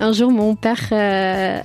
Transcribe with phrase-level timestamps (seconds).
[0.00, 0.80] Un jour, mon père...
[0.92, 1.60] euh,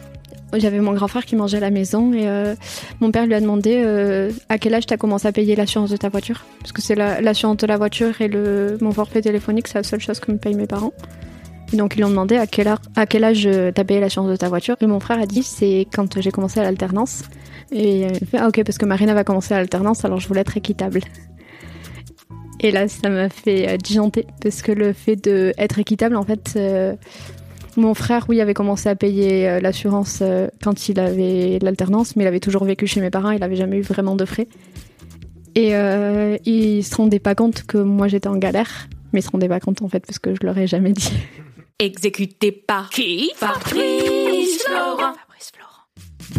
[0.53, 2.55] J'avais mon grand frère qui mangeait à la maison et euh,
[2.99, 5.89] mon père lui a demandé euh, à quel âge tu as commencé à payer l'assurance
[5.89, 6.45] de ta voiture?
[6.59, 9.83] Parce que c'est la- l'assurance de la voiture et le, mon forfait téléphonique, c'est la
[9.83, 10.93] seule chose que me payent mes parents.
[11.73, 14.29] Et donc ils lui ont demandé à quel, ar- à quel âge t'as payé l'assurance
[14.29, 14.75] de ta voiture?
[14.81, 17.23] Et mon frère a dit c'est quand j'ai commencé à l'alternance.
[17.71, 20.41] Et il fait ah ok parce que Marina va commencer à l'alternance alors je voulais
[20.41, 20.99] être équitable.
[22.59, 23.77] Et là ça m'a fait euh,
[24.41, 26.57] parce que le fait d'être équitable en fait
[27.77, 32.23] mon frère oui avait commencé à payer euh, l'assurance euh, quand il avait l'alternance mais
[32.23, 34.47] il avait toujours vécu chez mes parents il avait jamais eu vraiment de frais.
[35.53, 39.29] Et euh, il se rendait pas compte que moi j'étais en galère mais il se
[39.29, 41.11] rendait pas compte en fait parce que je leur ai jamais dit.
[41.79, 43.31] Exécuté par qui?
[43.35, 45.13] Fabrice Florent.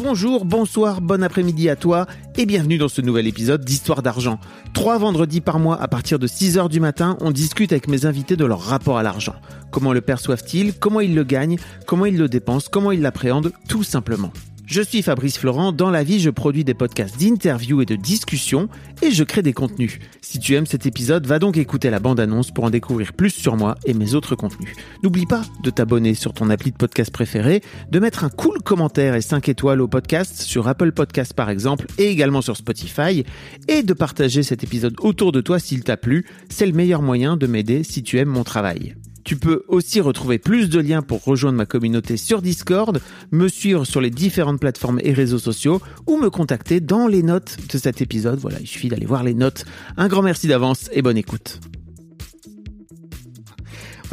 [0.02, 4.40] Bonjour, bonsoir, bon après-midi à toi et bienvenue dans ce nouvel épisode d'Histoire d'argent.
[4.72, 8.34] Trois vendredis par mois à partir de 6h du matin, on discute avec mes invités
[8.34, 9.36] de leur rapport à l'argent.
[9.70, 10.76] Comment le perçoivent-ils?
[10.76, 11.56] Comment ils le gagnent?
[11.86, 12.68] Comment ils le dépensent?
[12.68, 13.52] Comment ils l'appréhendent?
[13.68, 14.32] Tout simplement.
[14.64, 18.68] Je suis Fabrice Florent, dans la vie je produis des podcasts d'interviews et de discussions
[19.02, 19.98] et je crée des contenus.
[20.20, 23.56] Si tu aimes cet épisode, va donc écouter la bande-annonce pour en découvrir plus sur
[23.56, 24.74] moi et mes autres contenus.
[25.02, 27.60] N'oublie pas de t'abonner sur ton appli de podcast préféré,
[27.90, 31.86] de mettre un cool commentaire et 5 étoiles au podcast sur Apple Podcast par exemple
[31.98, 33.24] et également sur Spotify
[33.68, 36.24] et de partager cet épisode autour de toi s'il t'a plu.
[36.48, 38.94] C'est le meilleur moyen de m'aider si tu aimes mon travail.
[39.32, 43.86] Tu peux aussi retrouver plus de liens pour rejoindre ma communauté sur Discord, me suivre
[43.86, 48.02] sur les différentes plateformes et réseaux sociaux ou me contacter dans les notes de cet
[48.02, 48.38] épisode.
[48.40, 49.64] Voilà, il suffit d'aller voir les notes.
[49.96, 51.60] Un grand merci d'avance et bonne écoute.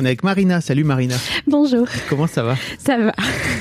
[0.01, 0.61] On est avec Marina.
[0.61, 1.15] Salut Marina.
[1.45, 2.55] Bonjour, Comment ça va?
[2.77, 3.11] Ça va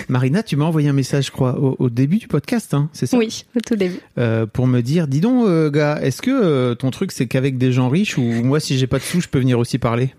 [0.09, 3.07] Marina, tu m'as envoyé un message, je crois, au, au début du podcast, hein, c'est
[3.07, 3.19] ça?
[3.19, 3.99] Oui, au tout début.
[4.19, 7.59] Euh, Pour me dire, dis donc, euh, gars, est-ce que euh, ton truc c'est qu'avec
[7.59, 10.15] des gens riches ou moi, si j'ai pas de sous, je peux venir aussi parler?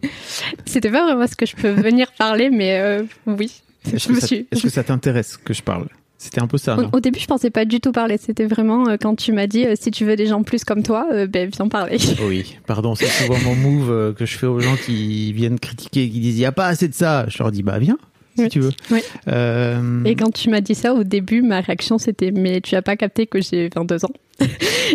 [0.66, 3.62] C'était pas vraiment ce que je peux venir parler mais oui.
[3.86, 5.88] Est-ce Je me que, ça- suis- est-ce que ça t'intéresse que je parle?
[6.22, 8.18] C'était un peu ça, Au, au début, je pensais pas du tout parler.
[8.18, 10.84] C'était vraiment euh, quand tu m'as dit euh, si tu veux des gens plus comme
[10.84, 11.98] toi, euh, ben viens parler.
[12.22, 16.10] Oui, pardon, c'est souvent mon move euh, que je fais aux gens qui viennent critiquer
[16.10, 17.26] qui disent il y a pas assez de ça.
[17.30, 17.98] Je leur dis bah viens
[18.40, 18.50] si Oui.
[18.50, 18.72] tu veux.
[18.92, 19.02] Oui.
[19.28, 22.82] Euh, Et quand tu m'as dit ça au début, ma réaction c'était mais tu as
[22.82, 24.12] pas capté que j'ai 22 ans.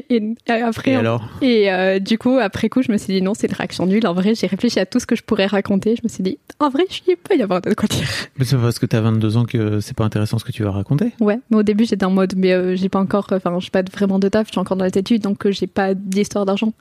[0.08, 3.20] et euh, après, et alors et euh, du coup après coup, je me suis dit
[3.20, 4.06] non, c'est une réaction nulle.
[4.06, 5.96] En vrai, j'ai réfléchi à tout ce que je pourrais raconter.
[5.96, 8.06] Je me suis dit en vrai, il peut y avoir de quoi dire.
[8.38, 10.62] Mais c'est pas parce que t'as 22 ans que c'est pas intéressant ce que tu
[10.62, 11.12] vas raconter.
[11.20, 13.82] Ouais, mais au début j'étais en mode mais euh, j'ai pas encore, enfin j'ai pas
[13.82, 16.72] vraiment de taf, je suis encore dans les études donc euh, j'ai pas d'histoire d'argent.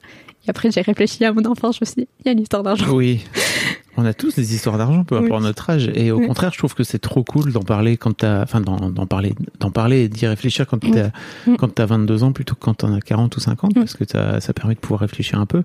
[0.47, 2.39] Et après j'ai réfléchi à mon enfance, je me suis dit il y a une
[2.39, 2.89] histoire d'argent.
[2.93, 3.25] Oui.
[3.97, 5.25] On a tous des histoires d'argent, peu Oui.
[5.25, 5.91] importe notre âge.
[5.93, 6.27] Et au Oui.
[6.27, 9.69] contraire, je trouve que c'est trop cool d'en parler quand t'as, enfin, d'en, parler, d'en
[9.71, 11.09] parler et d'y réfléchir quand t'as,
[11.57, 14.53] quand t'as 22 ans plutôt que quand t'en as 40 ou 50, parce que ça
[14.53, 15.63] permet de pouvoir réfléchir un peu.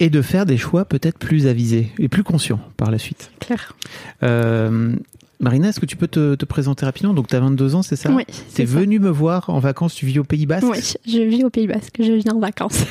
[0.00, 3.32] Et de faire des choix peut-être plus avisés et plus conscients par la suite.
[3.40, 3.74] Claire.
[4.22, 4.94] Euh,
[5.40, 7.14] Marina, est-ce que tu peux te, te présenter rapidement?
[7.14, 8.10] Donc, t'as 22 ans, c'est ça?
[8.10, 8.78] Oui, c'est ça.
[8.78, 10.66] venue me voir en vacances, tu vis au Pays Basque?
[10.68, 12.84] Oui, je vis au Pays Basque, je viens en vacances.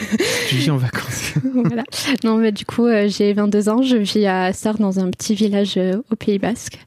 [0.48, 1.34] Tu vis en vacances.
[1.66, 1.84] voilà.
[2.24, 5.36] Non, mais du coup, euh, j'ai 22 ans, je vis à Sarre dans un petit
[5.36, 6.80] village euh, au Pays Basque.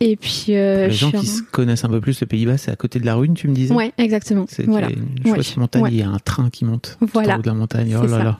[0.00, 2.64] Et puis, euh, Les gens qui en- se connaissent un peu plus le Pays Basque,
[2.64, 3.74] c'est à côté de la Rune, tu me disais?
[3.74, 4.46] Ouais, exactement.
[4.48, 4.88] C'est Voilà.
[4.88, 5.60] une chouette Ouais.
[5.60, 5.90] montagne, Ouais.
[5.92, 7.34] il y a un train qui monte tout Voilà.
[7.34, 7.94] en haut de la montagne.
[7.94, 8.24] Oh C'est là ça.
[8.24, 8.38] là.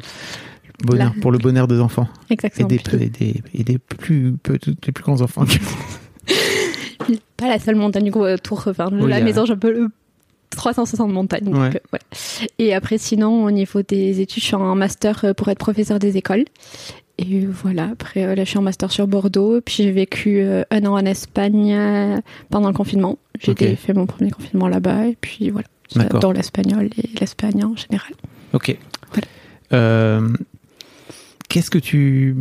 [0.83, 2.09] Bonheur, pour le bonheur des enfants.
[2.31, 2.69] Et Exactement.
[2.69, 4.35] des, et des, et des plus,
[4.83, 5.45] des plus grands enfants.
[7.37, 8.65] pas la seule montagne gros, autour.
[8.69, 9.89] Enfin, Oui, la euh, maison, j'ai un peu le
[10.51, 11.45] 360 montagnes.
[11.45, 11.75] donc, Ouais.
[11.75, 12.05] euh, voilà.
[12.59, 15.99] Et après, sinon, au niveau des études, je suis en master euh, pour être professeur
[15.99, 16.45] des écoles.
[17.19, 19.61] Et voilà, après, euh, là, je suis en master sur Bordeaux.
[19.61, 22.17] Puis j'ai vécu euh, un an en Espagne euh,
[22.51, 23.19] pendant le confinement.
[23.41, 25.07] J'ai fait mon premier confinement là-bas.
[25.09, 28.13] Et puis voilà, j'adore l'espagnol et l'Espagne en général.
[28.53, 28.77] ok.
[29.11, 29.27] Voilà.
[29.73, 30.29] Euh,
[31.49, 32.37] qu'est-ce que tu,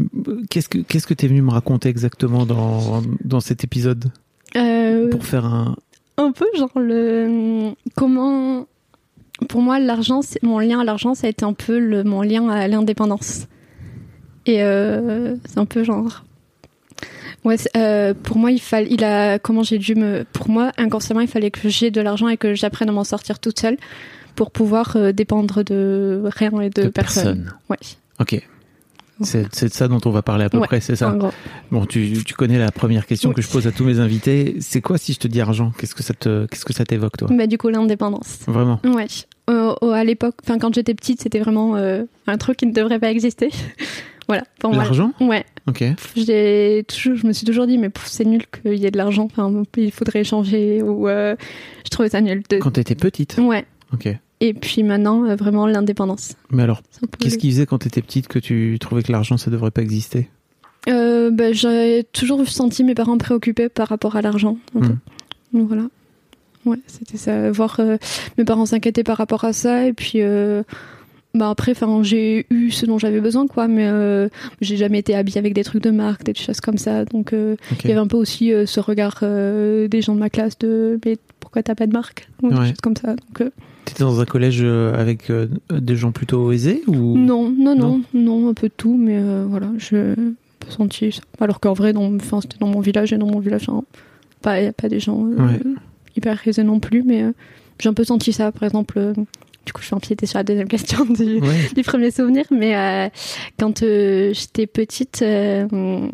[0.49, 4.11] qu'est-ce que, qu'est-ce que t'es venu me raconter exactement dans, dans cet épisode?
[4.55, 5.75] Euh, pour faire un,
[6.17, 8.65] un peu genre le comment
[9.49, 12.21] pour moi l'argent c'est- mon lien à l'argent ça a été un peu le, mon
[12.21, 13.47] lien à l'indépendance
[14.45, 16.23] et euh, c'est un peu genre
[17.45, 21.21] ouais euh, pour moi il fallait il a comment j'ai dû me pour moi inconsciemment
[21.21, 23.77] il fallait que j'ai de l'argent et que j'apprenne à m'en sortir toute seule
[24.35, 27.53] pour pouvoir euh, dépendre de rien et de, De personne personne.
[27.69, 27.77] ouais
[28.19, 28.47] Ok.
[29.23, 31.17] C'est c'est de ça dont on va parler à peu Ouais, près, c'est ça En
[31.17, 31.31] gros.
[31.71, 33.35] Bon, tu, tu connais la première question Oui.
[33.35, 34.55] que je pose à tous mes invités.
[34.59, 37.17] C'est quoi si je te dis argent Qu'est-ce que ça te, qu'est-ce que ça t'évoque,
[37.17, 37.27] toi?
[37.31, 38.39] Bah, du coup, l'indépendance.
[38.47, 38.79] Vraiment?
[38.83, 39.07] Ouais.
[39.49, 42.99] Euh, à l'époque, enfin quand j'étais petite, c'était vraiment euh, un truc qui ne devrait
[42.99, 43.49] pas exister.
[44.27, 44.43] voilà.
[44.59, 44.83] Pour moi.
[44.83, 45.11] L'argent?
[45.19, 45.43] Ouais.
[45.67, 45.83] Ok.
[46.15, 49.25] J'ai toujours, je me suis toujours dit, mais c'est nul qu'il y ait de l'argent.
[49.25, 51.35] Enfin, il faudrait échanger ou euh,
[51.85, 52.43] je trouvais ça nul.
[52.49, 52.57] De...
[52.57, 53.37] Quand t'étais petite?
[53.37, 53.65] Ouais.
[53.93, 54.07] Ok.
[54.43, 56.33] Et puis maintenant, euh, vraiment l'indépendance.
[56.51, 56.81] Mais alors,
[57.17, 60.29] qu'est-ce qui faisait quand t'étais petite que tu trouvais que l'argent, ça devrait pas exister
[60.89, 64.57] Euh, bah, J'ai toujours senti mes parents préoccupés par rapport à l'argent.
[64.73, 64.95] Hmm.
[65.53, 65.83] Donc voilà.
[66.65, 67.51] Ouais, c'était ça.
[67.51, 67.95] Voir euh,
[68.37, 69.85] mes parents s'inquiéter par rapport à ça.
[69.87, 70.63] Et puis, euh,
[71.33, 73.69] bah après, j'ai eu ce dont j'avais besoin, quoi.
[73.69, 74.27] Mais euh,
[74.59, 77.05] j'ai jamais été habillée avec des trucs de marque, des choses comme ça.
[77.05, 80.29] Donc, euh, il y avait un peu aussi euh, ce regard des gens de ma
[80.29, 82.27] classe de mais pourquoi t'as pas de marque?
[82.41, 83.15] Ou des choses comme ça.
[83.15, 83.49] Donc,
[83.85, 87.17] T'étais dans un collège euh, avec euh, des gens plutôt aisés ou?
[87.17, 88.01] Non, non, Non.
[88.13, 88.95] non, un peu de tout.
[88.97, 90.13] Mais euh, voilà, je
[90.59, 91.21] pas senti ça.
[91.41, 93.83] Alors qu'en vrai, dans, c'était dans mon village et dans mon village, hein,
[94.41, 95.59] pas, y a pas des gens euh, Ouais.
[96.15, 97.03] hyper aisés non plus.
[97.03, 97.31] Mais euh,
[97.79, 99.13] j'ai un peu senti ça, par exemple.
[99.65, 101.69] du coup, je vais empiéter sur la deuxième question du, Ouais.
[101.75, 103.11] du premier souvenir, mais
[103.59, 106.09] quand j'étais petite, ben,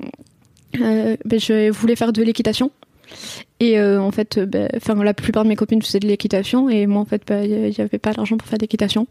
[0.73, 2.71] je voulais faire de l'équitation.
[3.59, 6.69] Et euh, en fait, euh, ben, enfin, la plupart de mes copines faisaient de l'équitation,
[6.69, 9.07] et moi, en fait, il n'y avait pas d'argent pour faire l'équitation.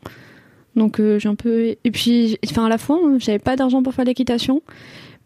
[0.77, 1.77] Donc, euh, j'ai un peu.
[1.83, 4.63] Et puis, enfin, à la fois, j'avais pas d'argent pour faire l'équitation,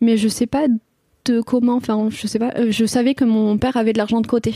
[0.00, 0.66] mais je sais pas
[1.24, 1.76] de comment.
[1.76, 2.52] Enfin, je sais pas.
[2.70, 4.54] Je savais que mon père avait de l'argent de côté.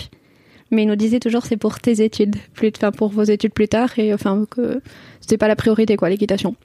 [0.72, 3.68] Mais il nous disait toujours c'est pour tes études, plus, enfin pour vos études plus
[3.68, 4.80] tard, et enfin que
[5.20, 6.56] c'était pas la priorité quoi l'équitation.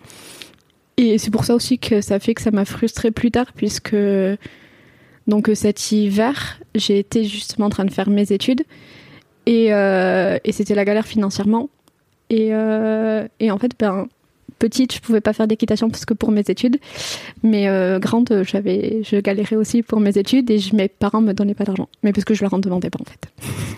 [0.98, 3.96] Et c'est pour ça aussi que ça fait que ça m'a frustrée plus tard, puisque
[5.28, 8.62] donc cet hiver, j'ai été justement en train de faire mes études
[9.46, 11.70] et, euh, et c'était la galère financièrement.
[12.30, 14.08] Et, euh, et en fait, ben,
[14.60, 16.78] petite, je pouvais pas faire d'équitation parce que pour mes études,
[17.44, 21.34] mais euh, grande, j'avais, je galérais aussi pour mes études et je- mes parents me
[21.34, 23.28] donnaient pas d'argent, mais parce que je leur en demandais pas en fait.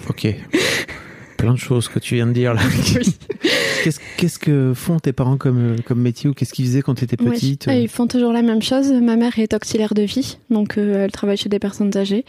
[0.09, 0.35] Ok.
[1.43, 2.61] Plein de choses que tu viens de dire là.
[3.83, 6.95] Qu'est-ce qu'est-ce que font tes parents comme, euh, comme métier ou qu'est-ce qu'ils faisaient quand
[6.95, 8.89] tu étais petite Ah, ils font toujours la même chose.
[8.93, 12.23] Ma mère est auxiliaire de vie, donc euh, elle travaille chez des personnes âgées.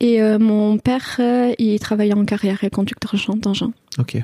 [0.00, 3.72] Et euh, mon père, euh, il travaille en carrière et conducteur d'engin.
[3.98, 4.18] Ok.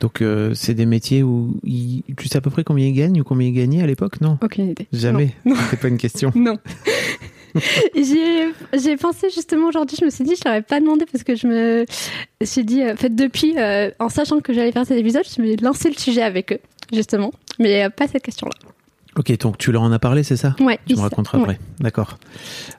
[0.00, 1.58] Donc euh, c'est des métiers où
[2.16, 4.20] tu sais à peu près combien ils gagnent ou combien ils gagnaient à l'époque?
[4.22, 4.38] Non?
[4.42, 4.86] Aucune idée.
[4.92, 5.34] Jamais.
[5.70, 6.32] C'est pas une question.
[6.34, 6.58] Non.
[8.74, 11.34] J'ai pensé justement aujourd'hui, je me suis dit, je leur ai pas demandé parce que
[11.34, 11.86] je me
[12.42, 15.42] suis dit, euh, en fait, depuis, euh, en sachant que j'allais faire cet épisode, je
[15.42, 16.60] me suis lancé le sujet avec eux,
[16.92, 17.32] justement.
[17.58, 18.54] Mais euh, pas cette question-là.
[19.18, 20.78] Ok, donc tu leur en as parlé, c'est ça Ouais.
[20.86, 21.44] Tu me raconteras ouais.
[21.44, 21.58] après.
[21.80, 22.18] D'accord.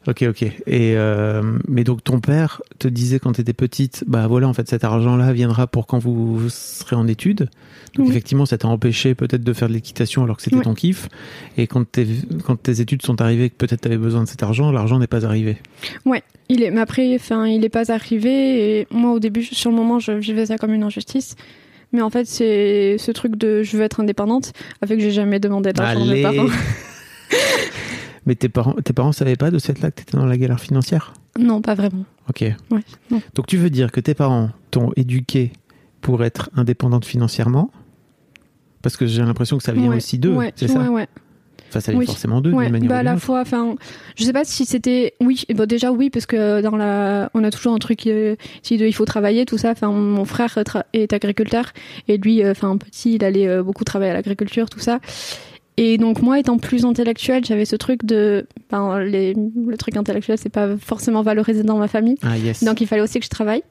[0.07, 0.43] Ok, ok.
[0.43, 0.53] Et
[0.95, 4.67] euh, mais donc ton père te disait quand tu étais petite, bah voilà, en fait,
[4.69, 7.49] cet argent-là viendra pour quand vous serez en études.
[7.95, 8.11] Donc Oui.
[8.11, 10.61] effectivement, ça t'a empêché peut-être de faire de l'équitation alors que c'était Ouais.
[10.63, 11.09] ton kiff.
[11.57, 12.07] Et quand, tes-
[12.45, 15.07] quand tes études sont arrivées, que peut-être tu avais besoin de cet argent, l'argent n'est
[15.07, 15.57] pas arrivé.
[16.49, 18.79] Il est, mais après, enfin, il est pas arrivé.
[18.81, 21.35] Et moi, au début, sur le moment, je vivais ça comme une injustice.
[21.93, 25.39] Mais en fait, c'est ce truc de je veux être indépendante, avec que j'ai jamais
[25.39, 26.47] demandé d'argent à mes parents.
[28.25, 30.37] Mais tes parents, tes parents savaient pas de cette là que tu étais dans la
[30.37, 31.13] galère financière?
[31.39, 32.03] Non, pas vraiment.
[32.29, 32.41] Ok.
[32.41, 33.21] Ouais, non.
[33.35, 35.53] Donc tu veux dire que tes parents t'ont éduqué
[36.01, 37.71] pour être indépendante financièrement?
[38.81, 40.81] Parce que j'ai l'impression que ça vient Ouais, aussi d'eux, ouais, c'est ça?
[40.81, 41.07] ouais, ouais.
[41.77, 42.05] Enfin, ça Oui.
[42.05, 43.21] forcément d'eux Ouais, d'une manière bah ou à la autre.
[43.23, 43.75] fois, enfin,
[44.15, 47.73] je sais pas si c'était, oui, déjà oui, parce que dans la, on a toujours
[47.73, 49.71] un truc, euh, si de- il faut travailler, tout ça.
[49.71, 51.71] Enfin, mon frère tra- est agriculteur
[52.07, 54.99] et lui, euh, enfin, petit, il allait euh, beaucoup travailler à l'agriculture, tout ça.
[55.79, 60.37] Et donc moi, étant plus intellectuelle, j'avais ce truc de, ben, les, le truc intellectuel,
[60.39, 62.17] c'est pas forcément valorisé dans ma famille.
[62.23, 62.63] Ah yes.
[62.63, 63.61] Donc il fallait aussi que je travaille.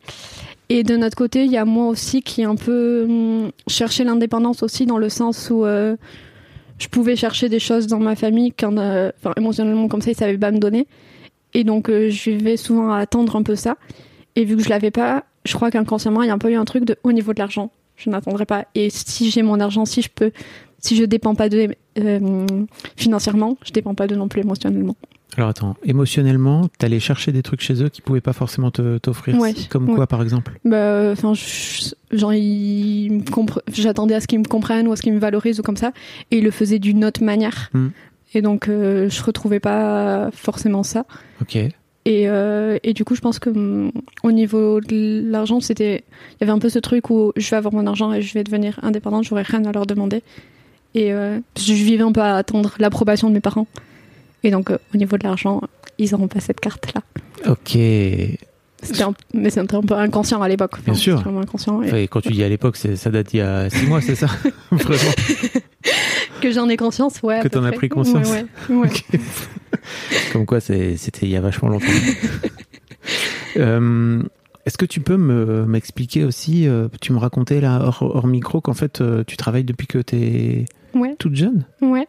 [0.68, 4.62] Et de notre côté, il y a moi aussi qui un peu hum, cherchais l'indépendance
[4.62, 5.96] aussi dans le sens où euh,
[6.78, 10.16] je pouvais chercher des choses dans ma famille quand, euh, enfin, émotionnellement comme ça, ils
[10.16, 10.86] savaient pas me donner.
[11.54, 13.76] Et donc euh, je vais souvent attendre un peu ça.
[14.34, 16.56] Et vu que je l'avais pas, je crois qu'inconsciemment, il y a un peu eu
[16.56, 17.70] un truc de au niveau de l'argent.
[17.96, 18.66] Je n'attendrai pas.
[18.74, 20.32] Et si j'ai mon argent, si je peux,
[20.78, 22.46] si je dépends pas de euh,
[22.96, 24.96] financièrement, je dépends pas de non plus émotionnellement.
[25.36, 29.36] Alors attends, émotionnellement, t'allais chercher des trucs chez eux qui pouvaient pas forcément te- t'offrir.
[29.38, 29.94] Ouais, Comme ouais.
[29.94, 31.34] quoi, par exemple Bah, enfin,
[32.12, 32.32] genre,
[33.72, 35.92] j'attendais à ce qu'ils me comprennent ou à ce qu'ils me valorisent ou comme ça,
[36.30, 37.70] et ils le faisaient d'une autre manière.
[37.74, 37.88] Hmm.
[38.34, 41.04] Et donc, euh, je retrouvais pas forcément ça.
[41.42, 41.56] Ok.
[41.56, 43.90] Et, euh, et du coup, je pense que hum,
[44.22, 47.56] au niveau de l'argent, c'était, il y avait un peu ce truc où je vais
[47.56, 50.22] avoir mon argent et je vais devenir indépendante, j'aurais rien à leur demander.
[50.94, 53.66] Et euh, je vivais un peu à attendre l'approbation de mes parents.
[54.46, 55.60] Et donc, euh, au niveau de l'argent,
[55.98, 57.02] ils n'auront pas cette carte-là.
[57.50, 57.74] Ok.
[59.00, 60.80] Un- mais c'était un peu inconscient à l'époque.
[60.84, 61.20] Bien sûr.
[61.20, 61.82] vraiment inconscient.
[61.82, 64.14] Et- Enfin, quand tu dis à l'époque, ça date d'il y a six mois, c'est
[64.14, 64.28] ça
[64.70, 65.12] Vraiment
[66.40, 67.40] Que j'en ai conscience, ouais.
[67.40, 68.30] Que t'en as pris conscience.
[68.30, 69.18] Ouais, ouais, ouais.
[70.32, 71.86] Comme quoi, c'était il y a vachement longtemps.
[73.56, 74.22] Euh,
[74.66, 78.60] Est-ce que tu peux me m'expliquer aussi euh, Tu me racontais là hors, hors micro
[78.60, 81.14] qu'en fait tu travailles depuis que t'es Ouais.
[81.18, 81.64] toute jeune.
[81.82, 82.08] Ouais.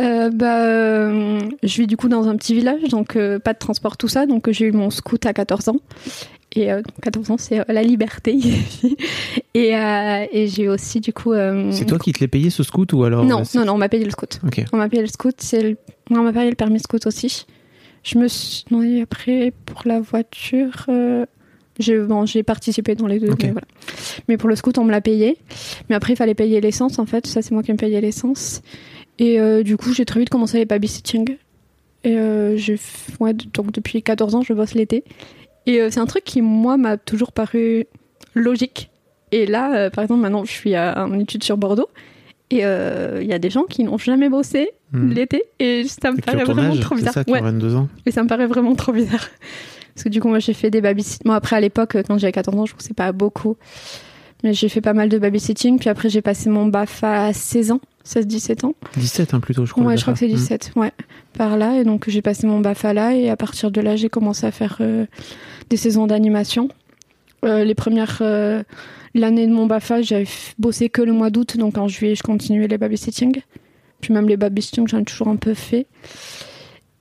[0.00, 3.58] Euh, bah, euh, je vis du coup dans un petit village, donc euh, pas de
[3.58, 4.26] transport, tout ça.
[4.26, 5.76] Donc j'ai eu mon scout à 14 ans.
[6.54, 8.38] Et euh, 14 ans, c'est la liberté.
[9.54, 11.32] et et j'ai aussi du coup.
[11.70, 13.88] C'est toi qui te l'es payé ce scout ou alors Non, non, non, on m'a
[13.88, 14.40] payé le scout.
[14.72, 15.34] On m'a payé le scout.
[15.38, 15.76] C'est le...
[16.10, 17.46] On m'a payé le permis scout aussi.
[18.04, 18.64] Je me suis.
[18.70, 20.86] Non, et après, pour la voiture.
[21.78, 23.28] J'ai bon, participé dans les deux.
[23.42, 23.66] Mais, voilà.
[24.28, 25.38] mais pour le scout, on me l'a payé.
[25.88, 27.26] Mais après, il fallait payer l'essence, en fait.
[27.26, 28.62] Ça, c'est moi qui me payais l'essence.
[29.18, 31.36] Et euh, du coup, j'ai très vite commencé les babysitting.
[32.04, 32.58] Et euh,
[33.20, 35.04] ouais, donc depuis 14 ans, je bosse l'été.
[35.66, 37.86] Et euh, c'est un truc qui, moi, m'a toujours paru
[38.34, 38.90] logique.
[39.30, 41.88] Et là, euh, par exemple, maintenant, je suis à- en études sur Bordeaux.
[42.50, 45.10] Et il y a des gens qui n'ont jamais bossé Hmm.
[45.10, 45.44] l'été.
[45.58, 47.14] Et ça me Et paraît vraiment âge, trop bizarre.
[47.14, 47.40] ça, Ouais.
[47.40, 47.88] ont 22 ans.
[48.04, 49.26] Et ça me paraît vraiment trop bizarre.
[49.94, 51.22] Parce que du coup, moi, j'ai fait des babysitting.
[51.26, 53.56] Moi, après, à l'époque, quand j'avais 14 ans, je c'est pas beaucoup.
[54.42, 55.78] Mais j'ai fait pas mal de babysitting.
[55.78, 58.74] Puis après, j'ai passé mon BAF à 16 ans, 16-17 ans.
[58.96, 59.84] 17 hein, plutôt, je crois.
[59.84, 60.40] ouais, je crois que c'est BAFA.
[60.40, 60.90] 17, ouais.
[61.34, 61.78] Par là.
[61.78, 63.14] Et donc, j'ai passé mon BAFA là.
[63.14, 65.06] Et à partir de là, j'ai commencé à faire euh,
[65.70, 66.68] des saisons d'animation.
[67.44, 68.18] Euh, les premières.
[68.20, 68.62] euh,
[69.14, 70.26] L'année de mon BAFA, j'avais
[70.58, 71.56] bossé que le mois d'août.
[71.58, 73.42] Donc, en juillet, je continuais les babysitting.
[74.00, 75.86] Puis même les babysitting, j'en ai toujours un peu fait.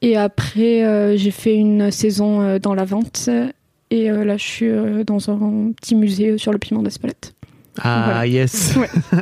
[0.01, 3.29] Et après, euh, j'ai fait une saison euh, dans la vente.
[3.91, 4.71] Et euh, là, je suis
[5.05, 7.33] dans un petit musée sur le piment d'Espelette.
[7.79, 8.27] Ah, Voilà.
[8.27, 8.75] yes.
[8.77, 8.89] Ouais.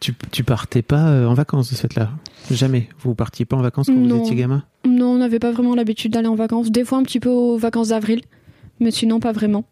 [0.00, 2.10] tu, tu partais pas en vacances de cette là?
[2.50, 2.88] Jamais.
[3.00, 4.18] Vous partiez pas en vacances quand Non.
[4.18, 4.64] vous étiez gamin?
[4.86, 6.70] Non, on n'avait pas vraiment l'habitude d'aller en vacances.
[6.70, 8.22] Des fois, un petit peu aux vacances d'avril.
[8.80, 9.64] Mais sinon, pas vraiment.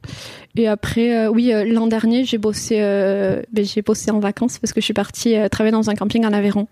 [0.56, 4.58] Et après, euh, oui, euh, l'an dernier, j'ai bossé, euh, ben, j'ai bossé en vacances
[4.58, 6.66] parce que je suis partie travailler dans un camping en Aveyron.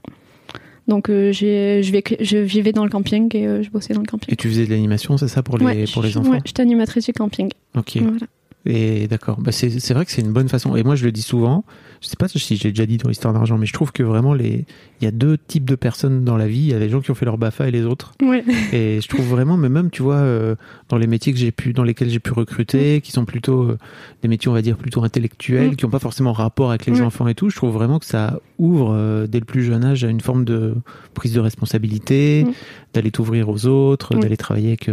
[0.86, 4.06] Donc, euh, je, vais- je vivais dans le camping et euh, je bossais dans le
[4.06, 4.32] camping.
[4.32, 6.30] Et tu faisais de l'animation, c'est ça, pour les, Ouais, pour les je- enfants?
[6.32, 7.48] Ouais, j'étais animatrice du camping.
[7.76, 7.96] Ok.
[7.96, 8.18] Voilà.
[8.66, 9.38] Et d'accord.
[9.40, 10.74] Bah, c'est vrai que c'est une bonne façon.
[10.76, 11.64] Et moi, je le dis souvent.
[12.00, 14.34] Je sais pas si j'ai déjà dit dans l'histoire d'argent, mais je trouve que vraiment,
[14.34, 14.64] les...
[15.00, 16.58] il y a deux types de personnes dans la vie.
[16.60, 18.12] Il y a les gens qui ont fait leur BAFA et les autres.
[18.22, 18.44] Ouais.
[18.72, 20.54] Et je trouve vraiment, mais même, tu vois, euh,
[20.88, 23.78] dans les métiers que j'ai pu, dans lesquels j'ai pu recruter, qui sont plutôt euh,
[24.22, 25.76] des métiers, on va dire, plutôt intellectuels, Mm.
[25.76, 28.38] qui n'ont pas forcément rapport avec les enfants et tout, je trouve vraiment que ça
[28.58, 30.74] ouvre euh, dès le plus jeune âge à une forme de
[31.14, 32.52] prise de responsabilité, Mm.
[32.94, 34.90] d'aller t'ouvrir aux autres, d'aller travailler avec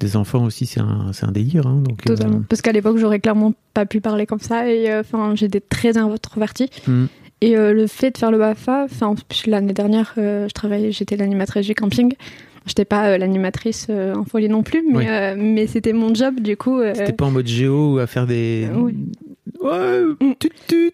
[0.00, 1.66] des enfants aussi, c'est un, un délire.
[1.66, 2.42] Hein, donc, euh, Totalement.
[2.48, 4.70] Parce qu'à l'époque, j'aurais clairement pas pu parler comme ça.
[4.70, 6.70] Et euh, enfin, j'étais très introvertie.
[6.86, 7.04] Mm.
[7.42, 9.14] Et euh, le fait de faire le BAFA, enfin,
[9.46, 12.14] l'année dernière, je travaillais, j'étais l'animatrice du camping.
[12.66, 15.40] J'étais pas l'animatrice en folie non plus, mais, Oui.
[15.40, 16.80] mais c'était mon job du coup.
[16.94, 18.68] C'était pas en mode géo ou à faire des.
[18.74, 18.94] Oui.
[19.60, 20.32] Ouais, Mm.
[20.38, 20.92] tut tut.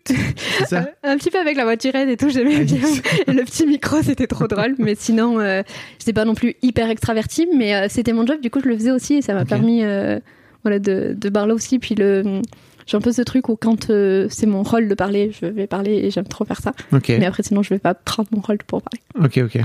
[0.59, 0.91] C'est ça.
[1.03, 2.79] un petit peu avec la voiturette et tout, j'aimais Ah, bien.
[3.35, 4.75] le petit micro, c'était trop drôle.
[4.79, 5.63] Mais sinon, euh,
[5.99, 8.77] j'étais pas non plus hyper extravertie, mais euh, c'était mon job, du coup, je le
[8.77, 10.21] faisais aussi et ça m'a permis euh,
[10.65, 11.79] voilà, de, de parler aussi.
[11.79, 12.43] Puis le.
[12.85, 15.69] J'ai un peu ce truc où quand euh, c'est mon rôle de parler, je vais
[15.69, 16.73] parler et j'aime trop faire ça.
[16.91, 19.01] Mais après, sinon, je vais pas prendre mon rôle pour parler.
[19.25, 19.63] Ok, ok.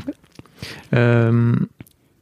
[0.93, 1.55] Euh,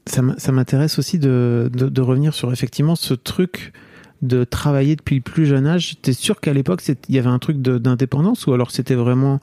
[0.08, 3.74] ça m'intéresse aussi de, de, de revenir sur effectivement ce truc
[4.22, 5.96] de travailler depuis le plus jeune âge.
[6.02, 9.40] T'es sûr qu'à l'époque, il y avait un truc d'indépendance ou alors c'était vraiment.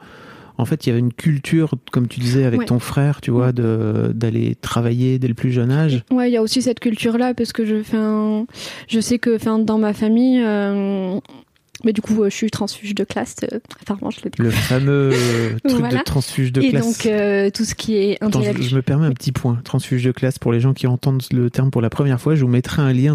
[0.58, 2.66] En fait, il y avait une culture, comme tu disais, avec Ouais.
[2.66, 6.04] ton frère, tu vois, de- d'aller travailler dès le plus jeune âge?
[6.10, 8.46] Ouais, il y a aussi cette culture-là parce que je fais un...
[8.86, 11.18] je sais que dans ma famille, euh,
[11.84, 13.36] mais du coup, euh, je suis transfuge de classe.
[13.50, 13.58] euh,
[14.10, 14.42] je le dis.
[14.42, 15.10] Le fameux
[15.64, 15.98] truc Voilà.
[16.00, 16.84] de transfuge de Et classe.
[16.84, 18.68] donc, euh, tout ce qui est Attends, je, intellectuel.
[18.70, 19.58] je me permets un petit point.
[19.64, 22.42] Transfuge de classe, pour les gens qui entendent le terme pour la première fois, je
[22.42, 23.14] vous mettrai un lien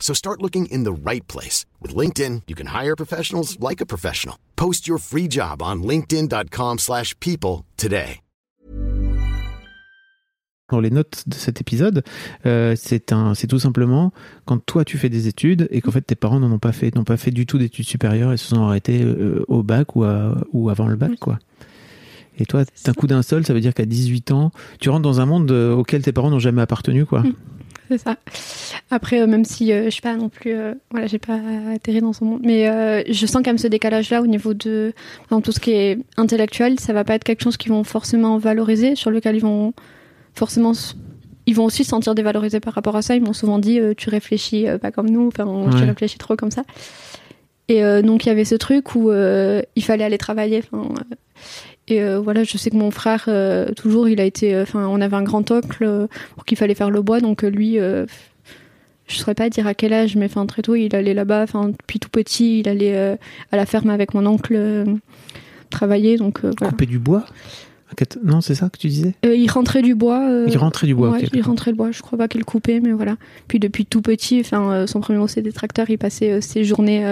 [0.00, 1.66] So start looking in the right place.
[1.82, 4.36] With LinkedIn, you can hire professionals like a professional.
[4.56, 8.20] Post your free job on linkedin.com/people slash people today.
[10.70, 12.02] dans les notes de cet épisode,
[12.46, 14.12] euh, c'est un, c'est tout simplement
[14.44, 16.94] quand toi tu fais des études et qu'en fait tes parents n'en ont pas fait,
[16.94, 20.04] n'ont pas fait du tout d'études supérieures et se sont arrêtés euh, au bac ou,
[20.04, 21.38] à, ou avant le bac, quoi.
[22.40, 25.20] Et toi, d'un coup d'un seul, ça veut dire qu'à 18 ans, tu rentres dans
[25.20, 27.20] un monde euh, auquel tes parents n'ont jamais appartenu, quoi.
[27.20, 27.34] Mm.
[27.88, 28.16] C'est ça.
[28.90, 31.38] Après, euh, même si euh, je suis pas non plus, euh, voilà, j'ai pas
[31.74, 32.66] atterri dans son monde, mais
[33.10, 34.92] je sens quand même ce décalage-là au niveau de,
[35.30, 38.38] dans tout ce qui est intellectuel, ça va pas être quelque chose qu'ils vont forcément
[38.38, 39.72] valoriser, sur lequel ils vont
[40.38, 40.72] forcément,
[41.46, 43.14] ils vont aussi se sentir dévalorisés par rapport à ça.
[43.14, 46.36] Ils m'ont souvent dit, euh, tu réfléchis euh, pas comme nous, enfin, tu réfléchis trop
[46.36, 46.62] comme ça.
[47.68, 50.62] Et euh, donc il y avait ce truc où il fallait aller travailler.
[51.88, 54.54] Et euh, voilà, je sais que mon frère, euh, toujours, il a été.
[54.54, 57.78] euh, Enfin, on avait un grand oncle pour qu'il fallait faire le bois, donc lui,
[57.78, 58.06] je
[59.16, 61.42] saurais pas dire à quel âge, mais très tôt, il allait là-bas.
[61.42, 62.96] Enfin, depuis tout petit, il allait
[63.50, 64.84] à la ferme avec mon oncle
[65.70, 66.18] travailler.
[66.18, 66.70] Donc voilà.
[66.70, 67.24] Couper du bois?
[68.22, 70.28] Non, c'est ça que tu disais Euh, il rentrait du bois.
[70.28, 71.10] euh, Il rentrait du bois.
[71.10, 71.90] ouais, il rentrait le bois.
[71.90, 73.16] Je crois pas qu'il le coupait, mais voilà.
[73.48, 75.88] Puis depuis tout petit, enfin, euh, son premier c'est des tracteurs.
[75.90, 77.04] Il passait ses journées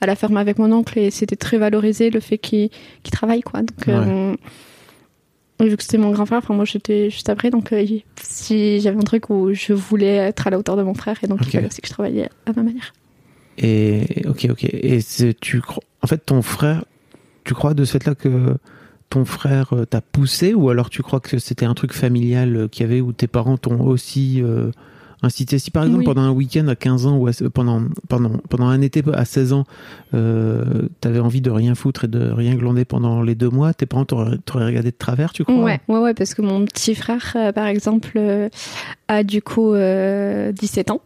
[0.00, 2.70] à la ferme avec mon oncle et c'était très valorisé le fait qu'il
[3.12, 3.60] travaille, quoi.
[3.62, 4.36] Donc,
[5.60, 7.74] vu que c'était mon grand frère, enfin moi j'étais juste après, donc
[8.22, 11.26] si j'avais un truc où je voulais être à la hauteur de mon frère et
[11.26, 11.48] donc Ok.
[11.48, 12.94] il fallait aussi que je travaillais à ma manière.
[13.58, 14.64] Et ok, ok.
[14.64, 15.00] Et
[15.38, 16.84] tu crois, en fait, ton frère,
[17.44, 18.56] tu crois de ce fait-là que
[19.10, 22.68] ton frère euh, t'a poussé, ou alors tu crois que c'était un truc familial euh,
[22.68, 24.70] qu'il y avait où tes parents t'ont aussi euh,
[25.22, 25.58] incité?
[25.58, 26.04] Si par exemple Oui.
[26.06, 29.52] pendant un week-end à 15 ans ou à- pendant pendant pendant un été à 16
[29.52, 29.64] ans,
[30.14, 33.84] euh, t'avais envie de rien foutre et de rien glander pendant les deux mois, tes
[33.86, 35.56] parents t'auraient regardé de travers, tu crois?
[35.62, 38.18] Ouais, ouais, ouais, parce que mon petit frère, euh, par exemple,
[39.08, 41.00] a du coup euh, 17 ans.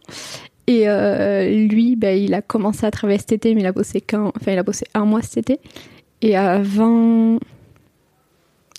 [0.67, 4.01] Et euh, lui, bah, il a commencé à travailler cet été, mais il a bossé
[4.01, 5.59] qu'un, enfin, il a bossé un mois cet été.
[6.23, 7.37] Et à 20,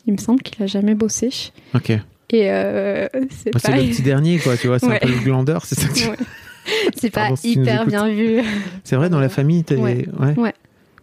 [0.07, 1.31] il me semble qu'il a jamais bossé.
[1.75, 1.91] Ok.
[2.31, 4.57] Et euh, c'est Bah, c'est pas, le petit dernier, quoi.
[4.57, 4.97] Tu vois, c'est Ouais.
[5.03, 5.89] un peu le glandeur, c'est ça.
[5.89, 6.17] que tu- Ouais.
[6.97, 8.41] c'est pas Pardon si hyper bien vu.
[8.85, 10.07] C'est vrai dans la famille, t'es Ouais.
[10.37, 10.55] Ouais.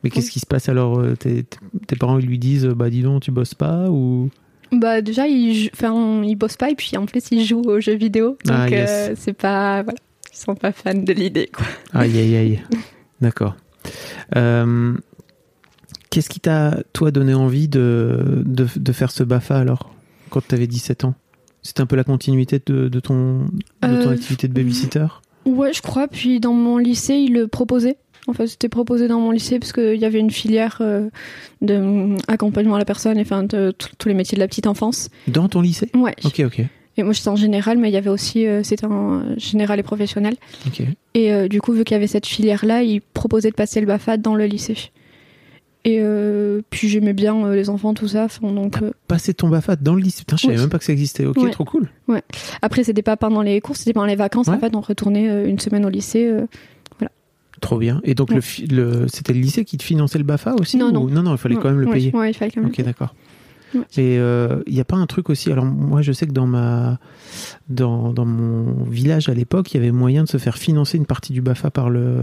[0.03, 1.45] Mais qu'est-ce qui se passe alors euh, tes,
[1.87, 4.29] tes parents ils lui disent bah dis donc tu bosses pas ou?
[4.73, 7.79] Bah déjà, il, jou- enfin, il bosse pas et puis en plus, il joue aux
[7.79, 8.37] jeux vidéo.
[8.43, 8.89] Donc Ah, yes.
[8.91, 9.99] euh, c'est pas, voilà,
[10.33, 11.65] ils sont pas fans de l'idée, quoi.
[11.93, 12.61] aïe aïe aïe
[13.21, 13.55] d'accord
[14.35, 14.93] Euh,
[16.13, 19.93] qu'est-ce qui t'a toi donné envie de, de, de faire ce Bafa alors
[20.29, 21.15] quand t'avais 17 ans?
[21.63, 23.45] C'était un peu la continuité de, de ton
[23.81, 25.05] de ton Euh, activité de babysitter?
[25.45, 26.07] Ouais, je crois.
[26.07, 27.97] Puis dans mon lycée, ils le proposaient.
[28.27, 31.09] Enfin, c'était proposé dans mon lycée parce qu'il y avait une filière euh,
[31.61, 34.67] de euh, accompagnement à la personne, et enfin de tous les métiers de la petite
[34.67, 35.09] enfance.
[35.27, 35.89] dans ton lycée?
[35.93, 36.15] Ouais.
[36.23, 36.61] ok ok
[36.97, 39.83] Et moi, j'étais en général, mais il y avait aussi, euh, c'était en général et
[39.83, 40.35] professionnel.
[40.67, 40.83] ok
[41.15, 43.87] Et euh, du coup, vu qu'il y avait cette filière-là, ils proposaient de passer le
[43.87, 44.77] BAFA dans le lycée.
[45.85, 48.27] Et euh, puis j'aimais bien euh, les enfants, tout ça.
[48.41, 50.61] donc euh, passer ton Bafa dans le lycée putain je savais Oui.
[50.61, 51.49] même pas que ça existait ok Ouais.
[51.51, 51.89] trop cool
[52.61, 54.47] après, c'était pas pendant les cours, c'était pendant les vacances.
[54.47, 54.53] Ouais.
[54.55, 56.25] En fait, on retournait une semaine au lycée.
[56.27, 56.45] euh,
[57.61, 58.39] trop bien et donc Ouais.
[58.69, 61.07] le, le c'était le lycée qui te finançait le Bafa aussi Non, ou- non.
[61.07, 62.69] non non il fallait quand même le ouais, payer Ouais, il fallait quand même.
[62.69, 63.15] Ok, d'accord.
[63.73, 63.81] Ouais.
[63.97, 65.51] Et il n'y a pas un truc aussi.
[65.51, 66.99] Alors, moi, je sais que dans, ma,
[67.69, 71.05] dans, dans mon village à l'époque, il y avait moyen de se faire financer une
[71.07, 72.17] partie du BAFA par, le,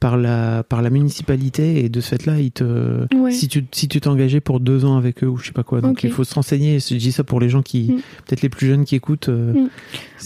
[0.00, 1.84] par, la, par la municipalité.
[1.84, 3.30] Et de ce fait-là, ils te, Ouais.
[3.32, 5.80] si tu si tu t'engageais pour deux ans avec eux ou je sais pas quoi.
[5.80, 6.78] Donc, il faut se renseigner.
[6.80, 7.96] Je dis ça pour les gens qui, Mm.
[8.26, 9.28] peut-être les plus jeunes qui écoutent.
[9.28, 9.68] euh, Mm.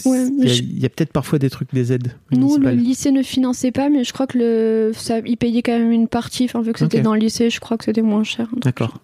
[0.05, 3.21] Ouais, il y a, je- peut-être parfois des trucs, des aides Nous, le lycée ne
[3.23, 6.45] finançait pas, mais je crois que le, ça, il payait quand même une partie.
[6.45, 8.47] Enfin, vu que c'était dans le lycée, je crois que c'était moins cher.
[8.57, 8.99] D'accord.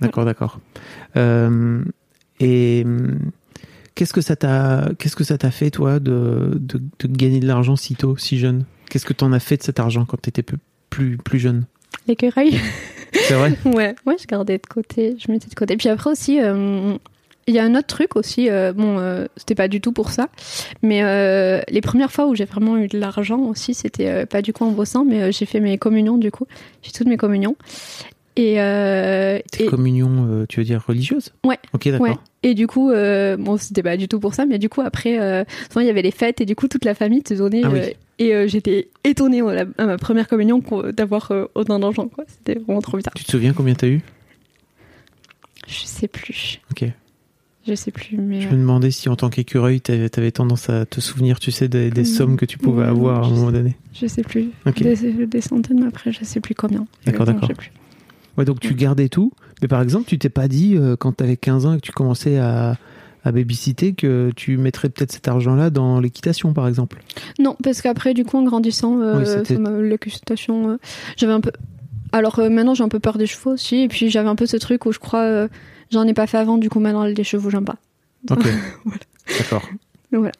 [0.00, 0.60] D'accord, d'accord.
[1.16, 1.82] Euh,
[2.40, 2.86] et
[3.94, 7.46] qu'est-ce que ça t'a, qu'est-ce que ça t'a fait toi de, de, de gagner de
[7.46, 8.64] l'argent si tôt, si jeune?
[8.90, 10.58] Qu'est-ce que t'en as fait de cet argent quand t'étais plus,
[10.90, 11.64] plus, plus jeune?
[12.06, 12.58] L'écureuil.
[13.12, 13.52] C'est vrai?
[13.64, 15.76] Ouais, ouais, je gardais de côté, je mettais de côté.
[15.76, 16.94] Puis après aussi, euh,
[17.46, 18.48] il y a un autre truc aussi.
[18.50, 20.28] euh, bon, euh, c'était pas du tout pour ça,
[20.82, 24.52] mais euh, les premières fois où j'ai vraiment eu de l'argent aussi, c'était pas du
[24.52, 26.46] coup en bossant, mais j'ai fait mes communions du coup.
[26.82, 27.56] J'ai toutes mes communions.
[28.36, 28.54] Et,
[29.52, 31.30] Tes et- communions, tu veux dire religieuses?
[31.44, 31.58] Ouais.
[31.72, 32.06] Ok, d'accord.
[32.08, 32.14] Ouais.
[32.42, 35.80] Et du coup, bon, c'était pas du tout pour ça, mais du coup, après, souvent,
[35.80, 37.62] il y avait les fêtes et du coup, toute la famille te donnait.
[37.64, 37.80] Ah oui.
[38.20, 40.62] Euh, et euh, j'étais étonnée à, la- à ma première communion
[40.96, 42.08] d'avoir euh, autant d'argent.
[42.28, 43.14] C'était vraiment trop bizarre.
[43.14, 44.00] Tu te souviens combien t'as eu?
[45.66, 46.60] Je sais plus.
[46.70, 46.84] Ok.
[47.68, 48.40] Je sais plus, mais.
[48.40, 51.68] Je me demandais si en tant qu'écureuil, t'avais, t'avais tendance à te souvenir, tu sais,
[51.68, 53.52] des, sommes que tu pouvais avoir à un moment sais.
[53.52, 53.76] donné.
[53.92, 54.48] Je sais plus.
[54.66, 54.82] Ok.
[54.82, 56.86] Des, des centaines, mais après, je sais plus combien.
[57.04, 57.50] D'accord, d'accord.
[58.38, 59.32] Ouais, donc tu gardais tout.
[59.60, 61.82] Mais par exemple, tu t'es pas dit, euh, quand tu avais 15 ans et que
[61.84, 62.78] tu commençais à,
[63.24, 67.02] à babysitter, que tu mettrais peut-être cet argent-là dans l'équitation, par exemple
[67.38, 70.76] Non, parce qu'après, du coup, en grandissant, euh, Oui, m'a- l'équitation, euh,
[71.16, 71.50] j'avais un peu.
[72.12, 74.46] Alors euh, maintenant, j'ai un peu peur des chevaux aussi, et puis j'avais un peu
[74.46, 75.48] ce truc où je crois, euh,
[75.90, 77.76] j'en ai pas fait avant, du coup, maintenant, les chevaux, j'aime pas.
[78.30, 78.46] Ok.
[79.38, 79.62] D'accord.
[80.12, 80.32] Voilà.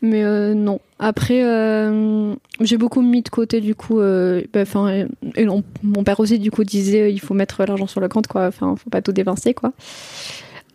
[0.00, 0.80] Mais euh, non.
[0.98, 4.00] Après, euh, j'ai beaucoup mis de côté du coup.
[4.00, 7.62] euh, bah, et- et non, mon père aussi du coup disait euh, il faut mettre
[7.66, 8.46] l'argent sur le compte quoi.
[8.46, 9.72] Enfin, faut pas tout dépenser quoi.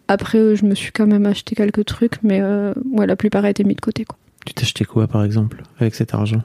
[0.07, 3.45] Après, euh, je me suis quand même acheté quelques trucs, mais euh, ouais, la plupart
[3.45, 4.17] a été mis de côté quoi.
[4.45, 6.41] Tu t'as acheté quoi, par exemple, avec cet argent?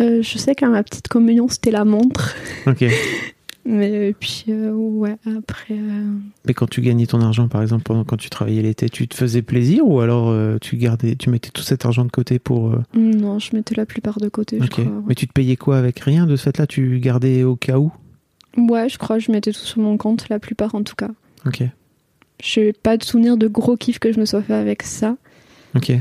[0.00, 2.36] Euh, je sais qu'à ma petite communion c'était la montre,
[2.68, 2.84] Ok.
[3.64, 5.74] mais puis euh, ouais après.
[5.74, 6.12] euh,
[6.46, 9.16] Mais quand tu gagnais ton argent, par exemple, pendant quand tu travaillais l'été, tu te
[9.16, 12.76] faisais plaisir ou alors tu gardais, tu mettais tout cet argent de côté pour.
[12.94, 14.58] Non, je mettais la plupart de côté.
[14.60, 14.90] Je crois, ouais.
[15.08, 16.68] Mais tu te payais quoi avec rien de ce fait-là?
[16.68, 17.90] Tu gardais au cas où?
[18.56, 21.10] Ouais, je crois, je mettais tout sur mon compte, la plupart en tout cas.
[21.44, 21.62] Ok.
[22.42, 25.16] J'ai pas de souvenir de gros kiff que je me sois fait avec ça.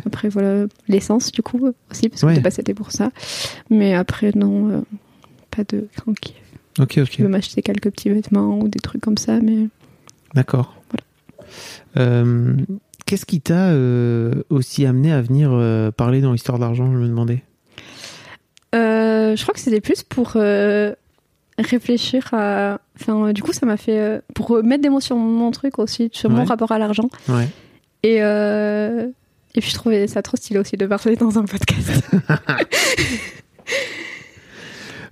[0.06, 1.60] Après, voilà, l'essence, du coup,
[1.92, 2.40] aussi, parce que Ouais.
[2.40, 3.12] de c'était pour ça.
[3.70, 4.82] Mais après, non, euh,
[5.52, 6.36] pas de grand kiff.
[6.80, 7.18] Ok, Je ok.
[7.18, 9.68] peux m'acheter quelques petits vêtements ou des trucs comme ça, mais
[10.34, 10.82] D'accord.
[11.98, 12.56] Euh,
[13.06, 15.52] Qu'est-ce qui t'a euh, aussi amené à venir
[15.96, 17.44] parler dans l'histoire d'argent Je me demandais?
[18.74, 20.32] Je crois que c'était plus pour
[21.58, 22.80] réfléchir à.
[23.00, 23.98] Enfin, euh, du coup, ça m'a fait.
[24.00, 27.10] euh, pour euh, mettre des mots sur mon truc aussi, sur mon rapport à l'argent.
[27.30, 27.48] Ouais.
[28.04, 29.08] Et, euh,
[29.56, 31.92] et puis, je trouvais ça trop stylé aussi de parler dans un podcast.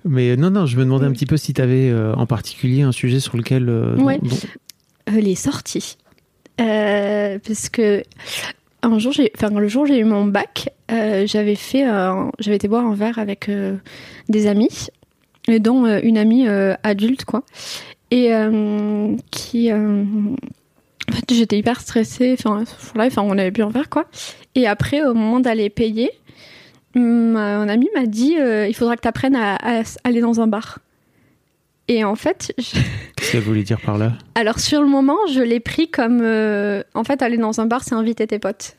[0.08, 2.84] Mais euh, non, non, je me demandais un petit peu si tu avais en particulier
[2.84, 3.68] un sujet sur lequel.
[3.70, 4.20] euh, Ouais.
[5.10, 5.98] Euh, les sorties.
[6.62, 8.02] Euh, parce que
[8.82, 11.86] un jour, j'ai, enfin le jour où j'ai eu mon bac, euh, j'avais fait,
[12.40, 13.76] j'avais été boire un verre avec euh,
[14.30, 14.88] des amis,
[15.60, 17.44] dont euh, une amie euh, adulte quoi,
[18.12, 20.36] et euh, qui, en
[21.12, 22.36] fait, j'étais hyper stressée.
[22.38, 24.06] Enfin, ce jour-là, enfin, on avait bu un verre quoi.
[24.56, 26.10] Et après, au moment d'aller payer,
[26.96, 27.36] mon
[27.68, 30.80] ami m'a dit, euh, il faudra que tu apprennes à, à aller dans un bar.
[31.88, 32.80] Et en fait, je-
[33.16, 34.14] Qu'est-ce qu'elle voulait dire par là?
[34.36, 37.84] Alors sur le moment, je l'ai pris comme euh, en fait aller dans un bar,
[37.84, 38.76] c'est inviter tes potes.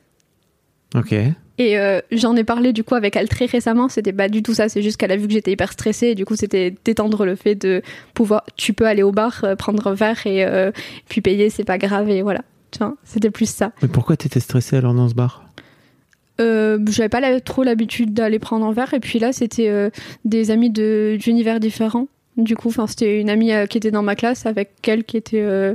[0.95, 1.15] Ok.
[1.59, 3.89] Et euh, j'en ai parlé du coup avec elle très récemment.
[3.89, 4.69] C'était pas du tout ça.
[4.69, 6.09] C'est juste qu'elle a vu que j'étais hyper stressée.
[6.09, 7.81] Et du coup, c'était d'étendre le fait de
[8.13, 8.45] pouvoir.
[8.57, 10.71] Tu peux aller au bar, euh, prendre un verre et euh,
[11.09, 12.11] puis payer, c'est pas grave.
[12.11, 12.43] Et voilà.
[12.73, 13.73] Tu vois, c'était plus ça.
[13.81, 15.45] Mais pourquoi t'étais stressée alors dans ce bar?
[16.39, 18.93] J'avais pas la- trop l'habitude d'aller prendre un verre.
[18.93, 19.91] Et puis là, c'était
[20.27, 22.09] des amis de- d'univers différents.
[22.37, 25.75] Du coup, c'était une amie qui était dans ma classe avec elle qui était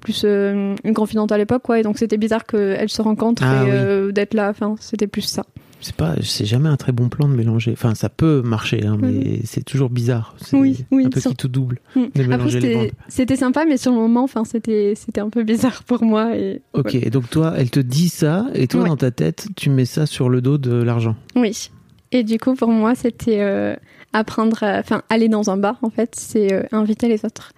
[0.00, 1.78] plus euh, une confidente à l'époque, quoi.
[1.78, 3.70] Et donc, c'était bizarre qu'elles se rencontrent Ah et oui.
[3.72, 4.48] euh, d'être là.
[4.50, 5.44] Enfin, c'était plus ça.
[5.82, 7.70] C'est pas, c'est jamais un très bon plan de mélanger.
[7.72, 10.34] Enfin, ça peut marcher, hein, mais c'est toujours bizarre.
[10.38, 11.80] C'est Oui, oui, Un peu sur- tout double.
[11.96, 12.00] Mm.
[12.14, 15.82] De Après, les c'était sympa, mais sur le moment, enfin, c'était c'était un peu bizarre
[15.84, 16.36] pour moi.
[16.36, 18.88] Et Ok, et donc toi, elle te dit ça, et toi, Ouais.
[18.90, 21.16] dans ta tête, tu mets ça sur le dos de l'argent.
[21.34, 21.70] Oui.
[22.12, 23.74] Et du coup, pour moi, c'était euh,
[24.12, 27.52] apprendre, enfin, aller dans un bar, en fait, c'est inviter les autres.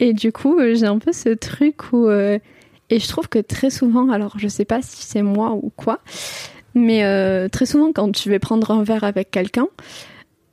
[0.00, 2.08] Et du coup, euh, j'ai un peu ce truc où.
[2.08, 2.38] euh,
[2.90, 6.00] et je trouve que très souvent, alors je sais pas si c'est moi ou quoi,
[6.74, 9.66] mais euh, très souvent, quand tu vais prendre un verre avec quelqu'un,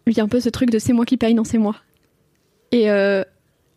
[0.06, 1.78] il y a un peu ce truc de c'est moi qui paye, non, c'est moi.
[2.74, 3.24] Et euh,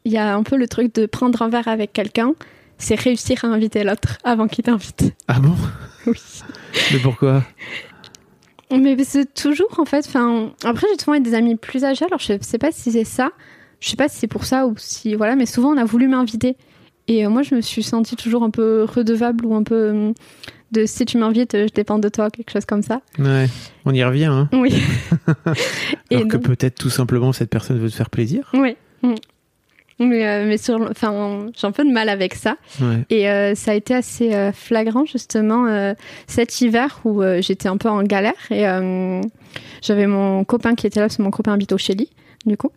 [0.04, 2.34] il y a un peu le truc de prendre un verre avec quelqu'un,
[2.78, 5.12] c'est réussir à inviter l'autre avant qu'il t'invite.
[5.28, 5.54] Ah bon?
[6.06, 6.20] Oui.
[6.92, 7.44] Mais pourquoi?
[8.70, 10.04] Mais c'est toujours en fait.
[10.06, 12.04] Enfin, après j'ai souvent des amis plus âgés.
[12.06, 13.30] Alors je sais pas si c'est ça.
[13.80, 15.36] Je sais pas si c'est pour ça ou si voilà.
[15.36, 16.56] Mais souvent on a voulu m'inviter.
[17.06, 20.14] Et euh, moi je me suis sentie toujours un peu redevable ou un peu hum,
[20.72, 23.00] de si tu m'invites, euh, je dépends de toi, quelque chose comme ça.
[23.18, 23.46] Ouais,
[23.86, 24.48] on y revient, hein.
[24.52, 24.74] Oui.
[26.10, 28.50] Et Alors que donc- peut-être tout simplement cette personne veut te faire plaisir.
[28.54, 28.76] Oui.
[29.02, 29.14] Mm.
[30.00, 32.56] Mais, euh, mais sur, enfin, j'ai un peu de mal avec ça.
[32.80, 33.04] Ouais.
[33.10, 35.94] Et euh, ça a été assez euh, flagrant justement euh,
[36.28, 39.20] cet hiver où euh, j'étais un peu en galère et euh,
[39.82, 42.10] j'avais mon copain qui était là, parce que mon copain habite au Chili
[42.48, 42.70] du coup,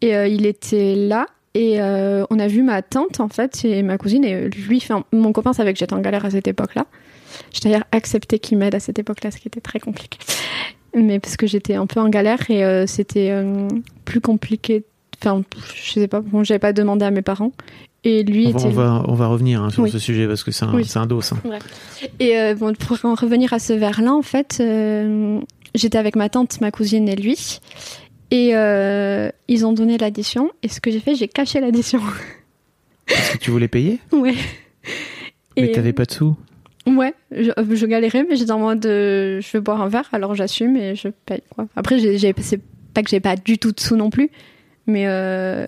[0.00, 3.82] et euh, il était là et euh, on a vu ma tante en fait et
[3.82, 6.86] ma cousine et lui, enfin mon copain savait que j'étais en galère à cette époque-là.
[7.52, 10.18] J'ai d'ailleurs accepté qu'il m'aide à cette époque-là, ce qui était très compliqué.
[10.94, 13.68] Mais parce que j'étais un peu en galère et euh, c'était euh,
[14.04, 14.84] plus compliqué.
[15.20, 15.42] Enfin,
[15.74, 17.52] je sais pas, bon, j'avais pas demandé à mes parents.
[18.04, 18.68] Et lui On va, était.
[18.68, 19.90] on va, on va revenir hein, sur Oui.
[19.90, 20.84] ce sujet parce que c'est un, Oui.
[20.84, 21.20] c'est un dos.
[21.32, 21.58] hein.
[22.18, 25.38] Et euh, bon, pour en revenir à ce verre-là, en fait, euh,
[25.76, 27.60] j'étais avec ma tante, ma cousine et lui.
[28.34, 30.50] Et euh, ils ont donné l'addition.
[30.62, 32.00] Et ce que j'ai fait, j'ai caché l'addition.
[33.06, 34.34] Parce que tu voulais payer, ouais.
[35.56, 36.34] mais Et, t'avais pas de sous?
[36.86, 40.34] Ouais, je, je galérais, mais j'étais en mode euh, je veux boire un verre, alors
[40.34, 41.42] j'assume et je paye.
[41.54, 41.66] Quoi.
[41.76, 42.60] Après, c'est
[42.94, 44.30] pas que j'ai pas du tout de sous non plus,
[44.86, 45.66] mais euh,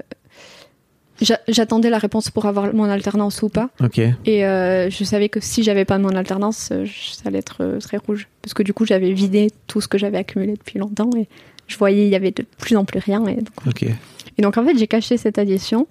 [1.20, 3.68] j'a- j'attendais la réponse pour avoir mon alternance ou pas.
[3.82, 3.98] Ok.
[4.24, 8.26] Et euh, je savais que si j'avais pas mon alternance, ça allait être très rouge.
[8.42, 11.28] Parce que du coup, j'avais vidé tout ce que j'avais accumulé depuis longtemps et
[11.66, 13.24] je voyais il y avait de plus en plus rien.
[13.26, 13.82] Et donc, Ok.
[13.82, 15.86] et donc en fait, j'ai caché cette addition.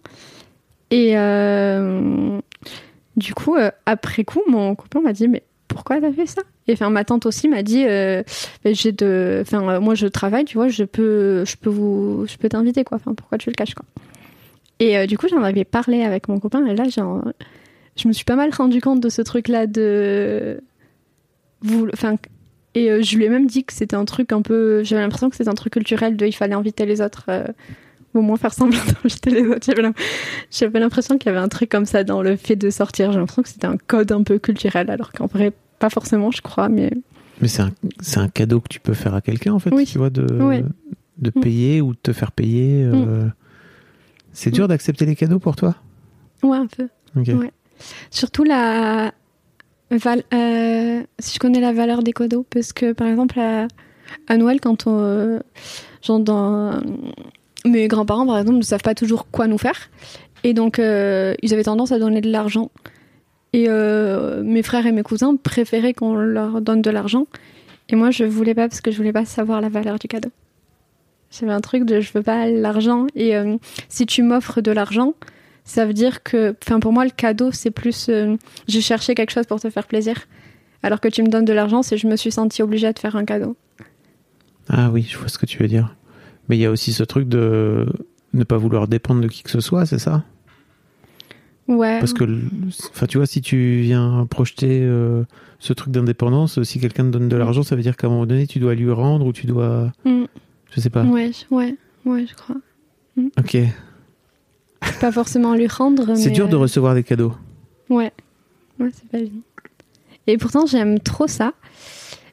[0.92, 2.40] Et euh,
[3.18, 6.42] du coup, euh, après coup, mon copain m'a dit Mais pourquoi t'as fait ça?
[6.68, 8.24] Et enfin, ma tante aussi m'a dit, euh,
[8.64, 12.48] j'ai de, enfin, moi je travaille, tu vois, je peux, je peux vous, je peux
[12.48, 12.98] t'inviter quoi.
[12.98, 13.86] Enfin, pourquoi tu le caches quoi?
[14.80, 17.24] Et du coup, j'en avais parlé avec mon copain et là, genre,
[17.96, 20.62] je me suis pas mal rendu compte de ce truc-là de,
[21.94, 22.16] enfin,
[22.76, 25.30] et euh, je lui ai même dit que c'était un truc un peu, j'avais l'impression
[25.30, 27.26] que c'était un truc culturel de, il fallait inviter les autres.
[27.30, 27.46] euh,
[28.16, 29.66] au moins faire semblant d'inviter les autres.
[29.66, 29.94] J'avais l'im-
[30.52, 33.12] J'avais l'impression qu'il y avait un truc comme ça dans le fait de sortir.
[33.12, 36.42] J'ai l'impression que c'était un code un peu culturel, alors qu'en vrai, pas forcément, je
[36.44, 36.70] crois.
[36.70, 36.92] Mais
[37.42, 37.72] Mais c'est un,
[38.18, 39.86] un cadeau que tu peux faire à quelqu'un, en fait, Oui.
[39.86, 40.64] tu vois, de, Ouais.
[41.18, 41.42] de Mm.
[41.42, 42.84] payer ou de te faire payer.
[42.84, 43.28] euh.
[44.32, 45.74] C'est dur d'accepter les cadeaux pour toi?
[46.44, 46.90] Ouais, un peu.
[47.16, 47.52] Ouais.
[48.12, 49.12] Surtout la.
[49.94, 54.88] Euh, si je connais la valeur des cadeaux, parce que par exemple, à, Noël, quand
[54.88, 55.00] on.
[55.00, 55.40] euh,
[56.20, 56.82] dans.
[57.66, 59.90] Mes grands-parents, par exemple, ne savent pas toujours quoi nous faire.
[60.44, 62.72] Et donc, euh, ils avaient tendance à donner de l'argent.
[63.54, 67.26] Et euh, mes frères et mes cousins préféraient qu'on leur donne de l'argent.
[67.88, 70.30] Et moi, je voulais pas parce que je voulais pas savoir la valeur du cadeau.
[71.32, 73.08] J'avais un truc de je veux pas l'argent.
[73.16, 73.34] Et
[73.88, 75.14] si tu m'offres de l'argent,
[75.66, 78.36] ça veut dire que, enfin, pour moi, le cadeau, c'est plus euh,
[78.68, 80.16] j'ai cherché quelque chose pour te faire plaisir.
[80.82, 83.00] Alors que tu me donnes de l'argent, c'est je me suis sentie obligée à te
[83.00, 83.56] faire un cadeau.
[84.70, 85.96] Ah oui, je vois ce que tu veux dire.
[86.50, 87.86] Mais il y a aussi ce truc de
[88.34, 90.24] ne pas vouloir dépendre de qui que ce soit, c'est ça?
[91.70, 92.00] Ouais.
[92.00, 92.26] Parce que,
[92.92, 95.24] enfin, tu vois, si tu viens projeter euh,
[95.60, 98.26] ce truc d'indépendance, si quelqu'un te donne de l'argent, ça veut dire qu'à un moment
[98.26, 100.26] donné, tu dois lui rendre ou tu dois, Mm.
[100.72, 101.04] je sais pas.
[101.06, 102.58] Ouais, ouais, ouais, je crois.
[103.40, 103.58] Ok.
[105.00, 106.16] Pas forcément lui rendre.
[106.16, 107.34] C'est dur de euh, recevoir des cadeaux.
[107.90, 108.12] Ouais.
[108.80, 109.42] Ouais, c'est pas évident.
[110.28, 111.54] Et pourtant, j'aime trop ça.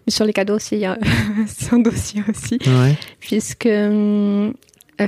[0.06, 0.98] Mais sur les cadeaux aussi, a-
[1.46, 2.58] c'est un dossier aussi.
[2.66, 2.96] Ouais.
[3.20, 4.52] Puisque euh,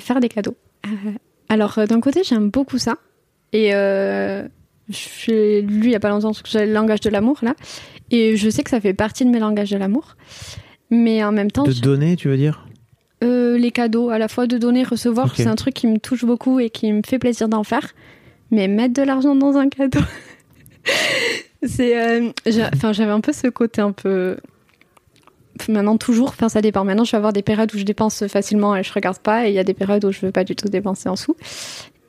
[0.00, 0.56] faire des cadeaux.
[0.86, 0.90] Euh,
[1.48, 2.96] alors, euh, d'un côté, j'aime beaucoup ça.
[3.52, 4.46] Et euh,
[4.88, 7.54] j'ai lu il y a pas longtemps parce que j'ai le langage de l'amour là.
[8.10, 10.16] Et je sais que ça fait partie de mes langages de l'amour.
[10.90, 12.66] Mais en même temps, De donner, tu veux dire?
[13.22, 16.24] Euh, les cadeaux, à la fois de donner, recevoir, c'est un truc qui me touche
[16.24, 17.92] beaucoup et qui me fait plaisir d'en faire.
[18.50, 20.00] Mais mettre de l'argent dans un cadeau,
[21.62, 21.98] c'est.
[21.98, 22.30] euh,
[22.74, 24.36] Enfin, j'avais un peu ce côté un peu.
[25.68, 26.84] Maintenant, toujours, enfin, ça dépend.
[26.84, 29.50] Maintenant, je vais avoir des périodes où je dépense facilement et je regarde pas, et
[29.50, 31.36] il y a des périodes où je veux pas du tout dépenser en sous.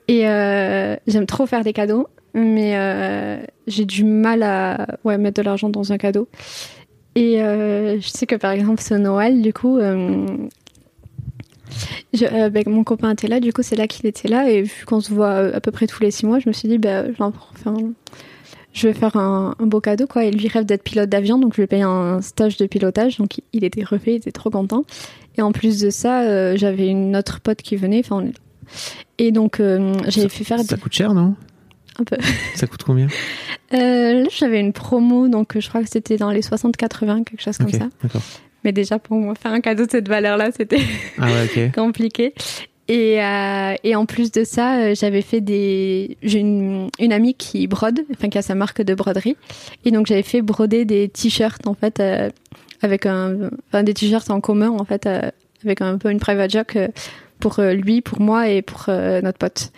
[0.08, 5.46] Et euh, j'aime trop faire des cadeaux, mais j'ai du mal à ouais, mettre de
[5.46, 6.28] l'argent dans un cadeau.
[7.14, 10.26] Et euh, je sais que par exemple, ce Noël, du coup, euh,
[12.12, 14.50] je- euh, ben, mon copain était là, du coup, c'est là qu'il était là.
[14.50, 16.52] Et vu qu'on se voit euh, à peu près tous les six mois, je me
[16.52, 17.32] suis dit, ben, enfin,
[18.72, 20.06] je vais faire un, un beau cadeau.
[20.06, 20.24] Quoi.
[20.24, 23.18] Et lui rêve d'être pilote d'avion, donc je lui ai payé un stage de pilotage.
[23.18, 24.84] Donc il- était refait, il était trop content.
[25.36, 28.00] Et en plus de ça, euh, j'avais une autre pote qui venait.
[28.04, 28.24] Enfin,
[29.18, 31.34] et donc, euh, j'avais fait faire Ça des- coûte cher, non?
[31.98, 32.16] Un peu.
[32.56, 33.06] Ça coûte combien?
[33.72, 37.56] Euh, là, j'avais une promo, donc je crois que c'était dans les 60-80, quelque chose
[37.56, 37.88] comme ça.
[38.64, 40.80] Mais déjà, pour moi, faire un cadeau de cette valeur-là, c'était
[41.18, 42.34] Ah ouais, compliqué.
[42.88, 46.18] Et, euh, et en plus de ça, euh, j'avais fait des.
[46.22, 49.36] J'ai une, une amie qui brode, enfin qui a sa marque de broderie.
[49.84, 52.30] Et donc j'avais fait broder des t-shirts, en fait, euh,
[52.82, 53.50] avec un.
[53.68, 55.30] Enfin, des t-shirts en commun, en fait, euh,
[55.64, 56.78] avec un peu une private joke
[57.40, 59.70] pour lui, pour moi et pour notre pote.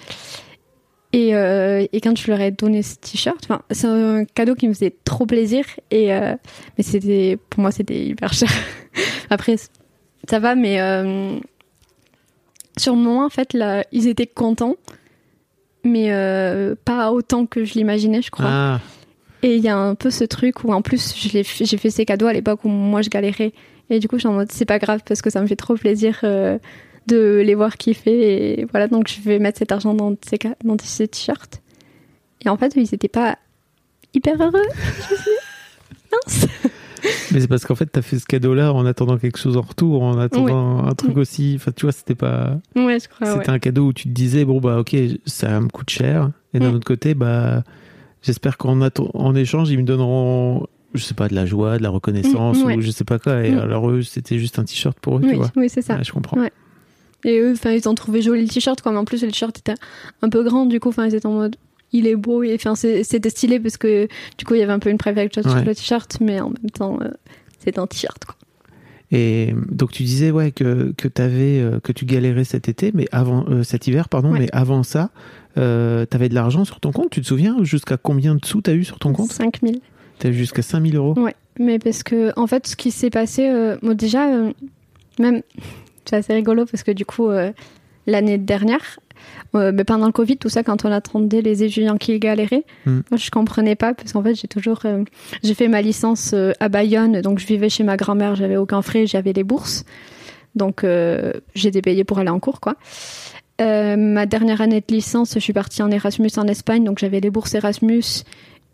[1.16, 4.68] Et, euh, et quand je leur ai donné ce t-shirt, enfin, c'est un cadeau qui
[4.68, 5.64] me faisait trop plaisir.
[5.90, 6.35] Et, euh,
[6.76, 8.50] mais c'était, pour moi, c'était hyper cher.
[9.31, 9.57] Après,
[10.29, 11.38] ça va, mais euh,
[12.76, 14.76] sur le moment, en fait, là, ils étaient contents,
[15.85, 16.11] mais
[16.85, 18.46] pas autant que je l'imaginais, je crois.
[18.46, 18.81] Ah,
[19.42, 22.26] Et il y a un peu ce truc où, en plus, j'ai fait ces cadeaux
[22.26, 23.55] à l'époque où moi je galérais.
[23.88, 25.57] Et du coup, je suis en mode, c'est pas grave parce que ça me fait
[25.57, 26.20] trop plaisir
[27.07, 28.61] de les voir kiffer.
[28.61, 31.62] Et voilà, donc je vais mettre cet argent dans ces, dans ces t-shirts.
[32.45, 33.38] Et en fait, ils étaient pas
[34.14, 34.62] hyper heureux.
[36.12, 36.47] Mince.
[37.33, 40.03] mais c'est parce qu'en fait, t'as fait ce cadeau-là en attendant quelque chose en retour,
[40.03, 41.55] en attendant un truc aussi.
[41.57, 42.59] Enfin, tu vois, c'était pas.
[42.75, 43.35] Ouais, je crois, ouais.
[43.38, 46.31] C'était un cadeau où tu te disais, bon, bah, ok, ça me coûte cher.
[46.55, 46.75] Et d'un Mm.
[46.77, 47.64] autre côté, bah,
[48.23, 51.90] j'espère qu'en en échange, ils me donneront, je sais pas, de la joie, de la
[51.90, 52.77] reconnaissance, Mm, ouais.
[52.77, 53.45] ou je sais pas quoi.
[53.45, 53.59] Et Mm.
[53.59, 55.51] alors, eux, c'était juste un t-shirt pour eux, tu vois.
[55.57, 56.01] oui c'est ça.
[56.03, 56.38] Je comprends.
[57.24, 58.92] Et eux, enfin, ils ont trouvé joli le t-shirt, quoi.
[58.92, 59.74] Mais en plus, le t-shirt était
[60.22, 61.57] un peu grand, du coup, enfin, ils étaient en mode,
[61.92, 62.42] il est beau.
[62.42, 64.07] Et enfin, c'était stylé parce que,
[64.38, 65.42] du coup, il y avait un peu une joke Ouais.
[65.42, 67.09] sur le t-shirt, mais en même temps, euh,
[67.59, 68.35] c'est un t-shirt, quoi.
[69.12, 73.07] Et donc, tu disais, ouais, que, que t'avais, euh, que tu galérais cet été, mais
[73.12, 74.40] avant, euh, cet hiver, pardon, Ouais.
[74.40, 75.11] mais avant ça,
[75.59, 78.74] euh, t'avais de l'argent sur ton compte, tu te souviens jusqu'à combien de sous t'as
[78.74, 79.31] eu sur ton compte?
[79.31, 79.81] 5000.
[80.18, 83.48] T'as eu jusqu'à 5000 euros Ouais, mais parce que en fait, ce qui s'est passé,
[83.48, 84.52] euh, bon, déjà, euh,
[85.20, 85.42] même,
[86.09, 87.53] c'est assez rigolo parce que du coup, euh,
[88.07, 88.99] l'année dernière,
[89.55, 93.01] Euh, mais pendant le Covid, tout ça, quand on attendait les étudiants qui galéraient, Mm.
[93.11, 95.05] moi, je comprenais pas parce qu'en fait, j'ai toujours, euh,
[95.42, 98.83] j'ai fait ma licence euh, à Bayonne, donc je vivais chez ma grand-mère, j'avais aucun
[98.83, 99.85] frais, j'avais les bourses,
[100.55, 100.85] donc
[101.55, 102.77] j'étais payée pour aller en cours, quoi.
[103.59, 107.31] Ma dernière année de licence, je suis partie en Erasmus en Espagne, donc j'avais les
[107.31, 108.05] bourses Erasmus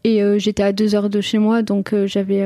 [0.05, 2.45] et j'étais à deux heures de chez moi, donc j'avais,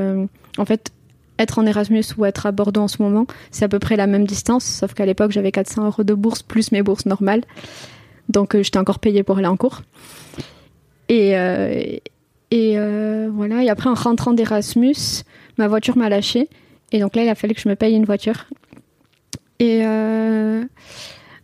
[0.58, 0.90] en fait,
[1.38, 4.06] être en Erasmus ou être à Bordeaux en ce moment, c'est à peu près la
[4.06, 7.42] même distance, sauf qu'à l'époque j'avais 400 euros de bourse plus mes bourses normales,
[8.28, 9.82] donc euh, j'étais encore payée pour aller en cours.
[11.08, 11.96] Et, euh,
[12.54, 15.24] euh, voilà, et après en rentrant d'Erasmus,
[15.58, 16.48] ma voiture m'a lâché,
[16.92, 18.46] et donc là il a fallu que je me paye une voiture.
[19.58, 19.82] Et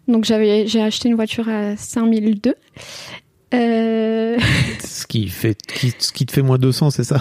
[0.09, 2.55] donc j'ai acheté une voiture à 5002.
[3.55, 4.38] Euh,
[4.81, 7.21] Ce qui, fait, qui, ce qui te fait moins 200, c'est ça?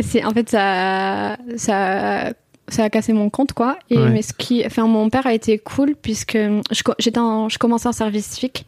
[0.00, 2.32] C'est en fait ça ça
[2.68, 3.78] ça a cassé mon compte quoi.
[3.90, 4.10] Et Ouais.
[4.10, 7.88] mais ce qui enfin mon père a été cool puisque je j'étais en- je commençais
[7.88, 8.66] en service civique.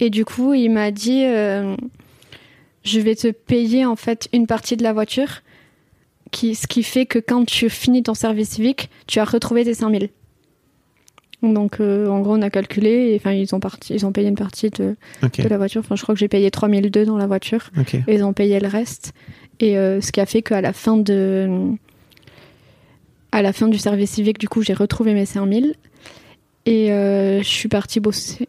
[0.00, 1.76] Et du coup il m'a dit euh,
[2.84, 5.42] je vais te payer en fait une partie de la voiture
[6.32, 9.74] qui ce qui fait que quand tu finis ton service civique tu as retrouvé tes
[9.74, 10.08] 5000
[11.42, 14.28] donc euh, en gros on a calculé et enfin ils ont parti ils ont payé
[14.28, 17.70] une partie de, la voiture enfin je crois que j'ai payé 3002 dans la voiture
[17.92, 19.12] et ils ont payé le reste.
[19.60, 21.72] Et euh, ce qui a fait qu'à la fin de.
[23.32, 25.74] À la fin du service civique, du coup, j'ai retrouvé mes 5000.
[26.64, 28.48] Et euh, je suis partie bosser.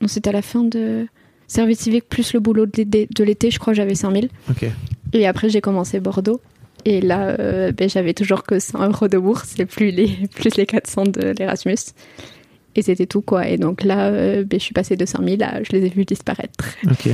[0.00, 1.06] Non, c'était à la fin de
[1.48, 4.28] service civique plus le boulot de l'été, je crois que j'avais 5000.
[4.50, 4.66] ok.
[5.12, 6.40] Et après, j'ai commencé Bordeaux.
[6.84, 10.54] Et là, euh, ben, j'avais toujours que 100 euros de bourse et plus les, plus
[10.56, 11.76] les 400 de l'Erasmus.
[12.76, 13.48] Et c'était tout, quoi.
[13.48, 15.62] Et donc là, euh, ben, je suis passée de 5000 à.
[15.62, 16.64] Je les ai vus disparaître.
[16.90, 17.08] Ok.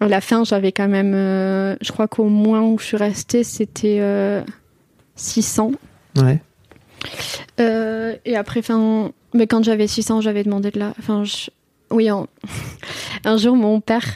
[0.00, 1.12] À la fin, j'avais quand même.
[1.14, 4.42] euh, je crois qu'au moins où je suis restée, c'était euh,
[5.16, 5.72] 600.
[6.16, 6.40] Ouais.
[8.24, 10.94] Et après, fin, mais quand j'avais 600, j'avais demandé de la.
[10.98, 11.50] Enfin, je-
[11.90, 12.26] oui, en-
[13.24, 14.12] un jour, mon père.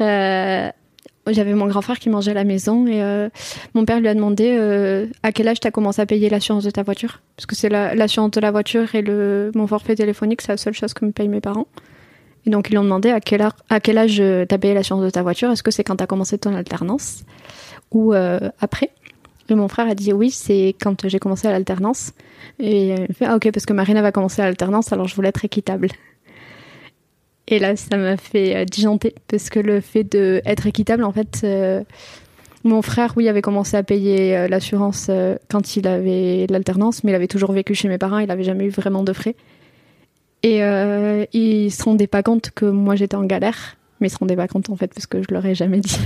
[1.28, 3.28] Euh, J'avais mon grand frère qui mangeait à la maison et euh,
[3.74, 6.64] mon père lui a demandé euh, à quel âge tu as commencé à payer l'assurance
[6.64, 7.20] de ta voiture?
[7.36, 10.56] Parce que c'est la- l'assurance de la voiture et le, mon forfait téléphonique, c'est la
[10.56, 11.66] seule chose que me payent mes parents.
[12.46, 14.22] Et donc, ils lui ont demandé à quel, heure- à quel âge tu
[14.54, 15.50] as payé l'assurance de ta voiture?
[15.50, 17.24] Est-ce que c'est quand tu as commencé ton alternance?
[17.90, 18.90] Ou euh, après?
[19.48, 22.12] Et mon frère a dit oui, c'est quand j'ai commencé l'alternance.
[22.58, 25.28] Et euh, il fait ah ok, parce que Marina va commencer l'alternance, alors je voulais
[25.30, 25.88] être équitable.
[27.48, 31.42] Et là, ça m'a fait euh, disjoncter parce que le fait d'être équitable, en fait,
[31.44, 31.82] euh,
[32.64, 37.12] mon frère, oui, avait commencé à payer euh, l'assurance euh, quand il avait l'alternance, mais
[37.12, 39.36] il avait toujours vécu chez mes parents, il n'avait jamais eu vraiment de frais.
[40.42, 40.58] Et
[41.32, 44.46] il se rendait pas compte que moi j'étais en galère, mais il se rendait pas
[44.46, 45.98] compte en fait parce que je leur ai jamais dit.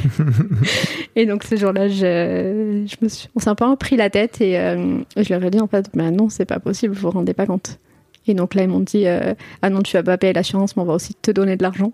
[1.16, 4.40] et donc ce jour-là, je, je me suis, on s'est un peu pris la tête
[4.40, 7.34] et je leur ai dit en fait, bah non, c'est pas possible, vous vous rendez
[7.34, 7.80] pas compte.
[8.28, 10.82] Et donc là, ils m'ont dit, euh, ah non, tu vas pas payer l'assurance, mais
[10.82, 11.92] on va aussi te donner de l'argent.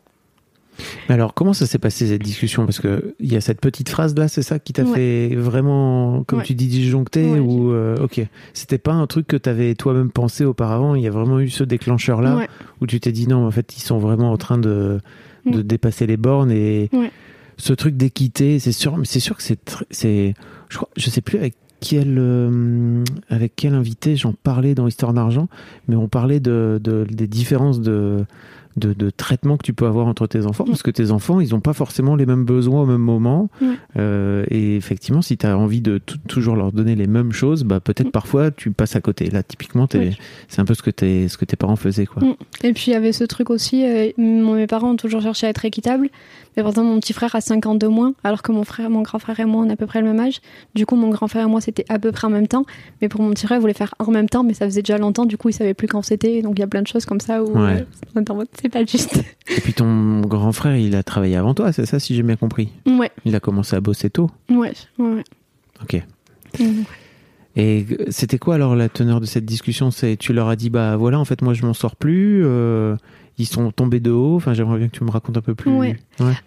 [1.08, 2.64] Mais alors, comment ça s'est passé cette discussion?
[2.66, 5.28] Parce que il y a cette petite phrase là, c'est ça qui t'a Ouais.
[5.30, 6.44] fait vraiment, comme Ouais.
[6.44, 8.20] tu dis, disjoncter Ouais, ou euh, ok,
[8.54, 10.96] c'était pas un truc que t'avais toi-même pensé auparavant?
[10.96, 12.46] Il y a vraiment eu ce déclencheur là
[12.80, 14.98] où tu t'es dit non, en fait, ils sont vraiment en train de
[15.46, 15.62] de Mm.
[15.62, 16.90] dépasser les bornes et
[17.56, 20.34] ce truc d'équité, c'est sûr, mais c'est sûr que c'est,
[20.70, 21.54] je crois, je sais plus avec
[21.88, 25.48] quel euh, avec quel invité j'en parlais dans Histoire d'argent,
[25.88, 28.24] mais on parlait de, de des différences de
[28.76, 30.70] de, de traitement que tu peux avoir entre tes enfants, Mm.
[30.70, 33.48] parce que tes enfants, ils n'ont pas forcément les mêmes besoins au même moment.
[33.62, 33.68] Ouais.
[33.96, 37.62] Euh, et effectivement, si tu as envie de tou- toujours leur donner les mêmes choses,
[37.62, 38.10] bah, peut-être Mm.
[38.10, 39.30] parfois tu passes à côté.
[39.30, 40.18] Là, typiquement, Oui.
[40.48, 42.06] c'est un peu ce que, t'es- ce que tes parents faisaient.
[42.06, 42.24] Quoi.
[42.24, 42.34] Mm.
[42.64, 45.50] Et puis il y avait ce truc aussi, euh, mes parents ont toujours cherché à
[45.50, 46.08] être équitables,
[46.56, 48.90] mais par exemple mon petit frère a 5 ans de moins, alors que mon frère,
[48.90, 50.40] mon grand frère et moi on a à peu près le même âge.
[50.74, 52.64] Du coup mon grand frère et moi c'était à peu près en même temps,
[53.02, 54.98] mais pour mon petit frère il voulait faire en même temps, mais ça faisait déjà
[54.98, 57.04] longtemps, du coup il savait plus quand c'était, donc il y a plein de choses
[57.04, 57.84] comme ça où Ouais.
[58.16, 59.22] euh, c'est pas juste.
[59.48, 62.36] Et puis ton grand frère, il a travaillé avant toi, c'est ça, si j'ai bien
[62.36, 62.70] compris?
[62.86, 64.30] ouais, Il a commencé à bosser tôt?
[64.50, 65.06] ouais, ouais.
[65.14, 65.24] ouais.
[65.82, 66.02] Ok.
[67.56, 69.90] Et c'était quoi alors la teneur de cette discussion?
[69.92, 72.96] C'est tu leur as dit bah voilà en fait moi je m'en sors plus, euh,
[73.38, 74.36] ils sont tombés de haut.
[74.36, 75.70] Enfin j'aimerais bien que tu me racontes un peu plus.
[75.70, 75.96] Ouais.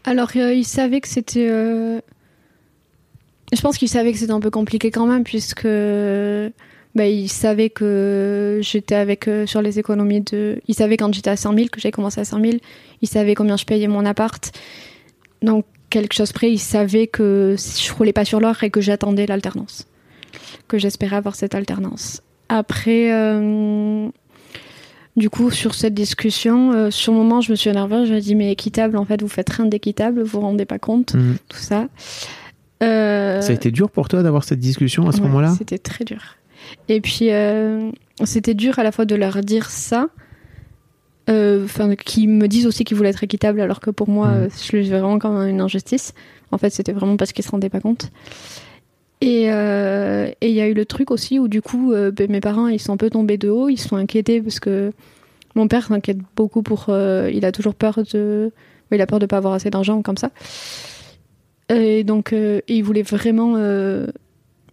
[0.06, 1.47] Alors, euh, il savait que c'était.
[1.50, 2.00] euh,
[3.54, 5.67] Je pense qu'il savait que c'était un peu compliqué quand même, puisque.
[6.95, 10.62] Bah, il savait que j'étais avec euh, sur les économies de.
[10.67, 12.54] Il savait quand j'étais à 100 000 que j'avais commencé à 100 000.
[13.04, 14.52] Il savait combien je payais mon appart.
[15.44, 19.27] Donc, quelque chose près, il savait que je roulais pas sur l'or et que j'attendais
[19.27, 19.85] l'alternance.
[20.67, 22.23] Que j'espérais avoir cette alternance.
[22.50, 23.12] Après.
[25.18, 28.06] Du coup, sur cette discussion, euh, sur le moment, je me suis énervée.
[28.06, 30.78] Je me dit, mais équitable, en fait, vous faites rien d'équitable, vous vous rendez pas
[30.80, 31.38] compte, Mhm.
[31.50, 31.88] tout ça.
[32.84, 35.56] Euh, Ça a été dur pour toi d'avoir cette discussion à ce ouais, moment-là?
[35.58, 36.22] C'était très dur.
[36.88, 37.90] Et puis, euh,
[38.26, 40.10] c'était dur à la fois de leur dire ça,
[41.30, 44.78] enfin, qui me disent aussi qu'ils voulaient être équitables, alors que pour moi, euh, je
[44.78, 46.13] le vraiment comme une injustice.
[46.52, 48.12] En fait, c'était vraiment parce qu'ils se rendaient pas compte.
[49.22, 52.30] Et euh, et il y a eu le truc aussi où du coup, euh, ben,
[52.30, 54.92] mes parents, ils sont un peu tombés de haut, ils se sont inquiétés parce que
[55.56, 58.52] mon père s'inquiète beaucoup pour, euh, il a toujours peur de,
[58.92, 60.30] il a peur de pas avoir assez d'argent comme ça.
[61.70, 62.34] Et donc,
[62.68, 63.58] il voulait vraiment,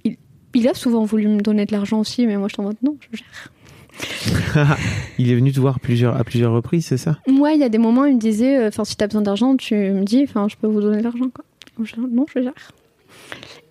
[0.04, 0.16] il,
[0.54, 2.96] il a souvent voulu me donner de l'argent aussi, mais moi je t'en mode non,
[3.10, 3.50] je gère.
[5.18, 7.18] Il est venu te voir plusieurs, à plusieurs reprises, c'est ça?
[7.28, 9.56] Moi, il y a des moments, où il me disait, enfin, si t'as besoin d'argent,
[9.56, 11.44] tu me dis, enfin, je peux vous donner de l'argent, quoi.
[11.96, 12.52] Non, je gère.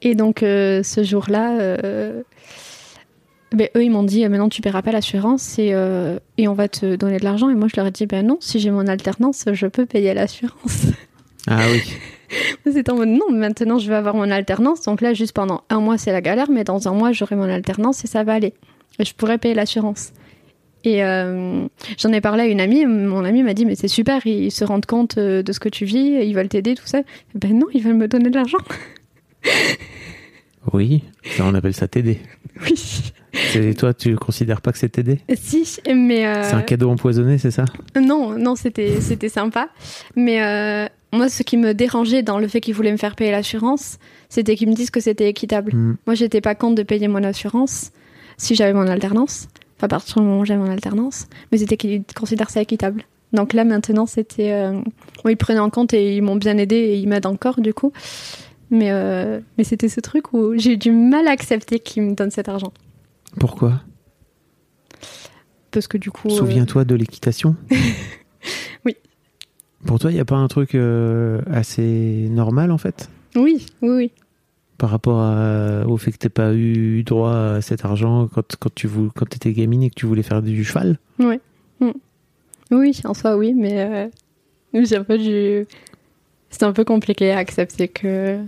[0.04, 2.22] Et donc, euh, ce jour-là, euh,
[3.54, 6.54] ben, eux, ils m'ont dit, euh, maintenant, tu paieras pas l'assurance et, euh, et on
[6.54, 7.49] va te donner de l'argent.
[7.49, 10.14] Et moi, je leur ai dit, ben non, si j'ai mon alternance, je peux payer
[10.14, 10.88] l'assurance.
[11.47, 11.82] Ah oui.
[12.72, 14.82] C'était en mode, non, maintenant, je vais avoir mon alternance.
[14.82, 17.43] Donc là, juste pendant un mois, c'est la galère, mais dans un mois, j'aurai mon
[17.43, 18.54] alternance et ça va aller.
[18.99, 20.12] Et je pourrais payer l'assurance.
[20.84, 22.86] Et j'en ai parlé à une amie.
[22.86, 25.86] Mon amie m'a dit, mais c'est super, ils se rendent compte de ce que tu
[25.86, 27.01] vis, ils veulent t'aider, tout ça.
[27.36, 28.58] Ben non, ils veulent me donner de l'argent.
[30.72, 32.20] Oui, ça, on appelle ça t'aider.
[32.62, 32.74] Oui.
[33.52, 36.26] C'est- Toi, tu considères pas que c'est t'aider Si, mais.
[36.26, 37.66] euh, C'est un cadeau empoisonné, c'est ça?
[38.00, 39.70] Non, non, c'était c'était sympa.
[40.16, 43.32] Mais euh, moi, ce qui me dérangeait dans le fait qu'ils voulaient me faire payer
[43.32, 43.98] l'assurance,
[44.30, 45.74] c'était qu'ils me disent que c'était équitable.
[45.76, 45.96] Hmm.
[46.06, 47.91] Moi, j'étais pas contre de payer mon assurance
[48.38, 49.48] si j'avais mon alternance.
[49.78, 51.28] Enfin, à partir du moment où j'avais mon alternance.
[51.52, 53.04] Mais c'était qu'ils considèrent ça équitable.
[53.34, 54.52] Donc là, maintenant, c'était.
[54.54, 54.72] Euh...
[55.24, 57.74] bon, ils prenaient en compte et ils m'ont bien aidé et ils m'aident encore, du
[57.74, 57.91] coup.
[58.72, 62.16] Mais, euh, mais c'était ce truc où j'ai eu du mal à accepter qu'ils me
[62.16, 62.74] donnent cet argent.
[63.39, 63.82] Pourquoi?
[65.72, 66.28] Parce que du coup.
[66.30, 67.55] euh, Souviens-toi de l'équitation
[68.86, 68.95] Oui.
[69.86, 73.09] Pour toi, il n'y a pas un truc euh, assez normal, en fait?
[73.36, 74.11] Oui, oui, oui.
[74.78, 78.74] par rapport à- au fait que tu pas eu droit à cet argent quand, quand
[78.74, 80.99] tu vou- quand étais gamine et que tu voulais faire du cheval?
[81.20, 81.39] Ouais.
[81.80, 81.91] Mm.
[82.72, 84.09] Oui, en soi, oui, mais
[84.74, 85.66] j'ai un peu du...
[86.54, 88.39] c'est un peu compliqué à accepter que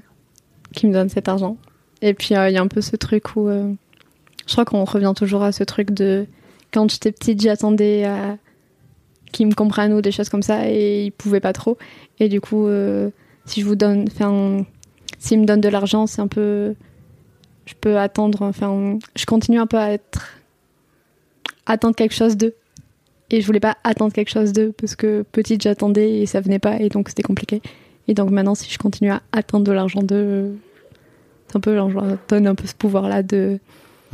[0.73, 1.57] qu'ils me donnent cet argent.
[2.01, 3.73] Et puis euh, il y a un peu ce truc où euh,
[4.45, 6.27] je crois qu'on revient toujours à ce truc de
[6.71, 8.37] quand j'étais petite, j'attendais à
[9.31, 11.77] qu'ils me comprennent ou des choses comme ça et ils pouvaient pas trop.
[12.19, 13.09] Et du coup, euh,
[13.45, 14.63] si je vous donne, enfin,
[15.17, 16.75] s'ils me donnent de l'argent, c'est un peu,
[17.65, 20.37] je peux attendre, enfin, je continue un peu à être
[21.65, 22.53] attendre quelque chose d'eux.
[23.31, 26.59] Et je voulais pas attendre quelque chose d'eux parce que petite j'attendais et ça venait
[26.59, 27.61] pas et donc c'était compliqué.
[28.07, 31.95] Et donc maintenant si je continue à attendre de l'argent c'est un peu genre, je
[31.95, 33.59] leur donne un peu ce pouvoir là de.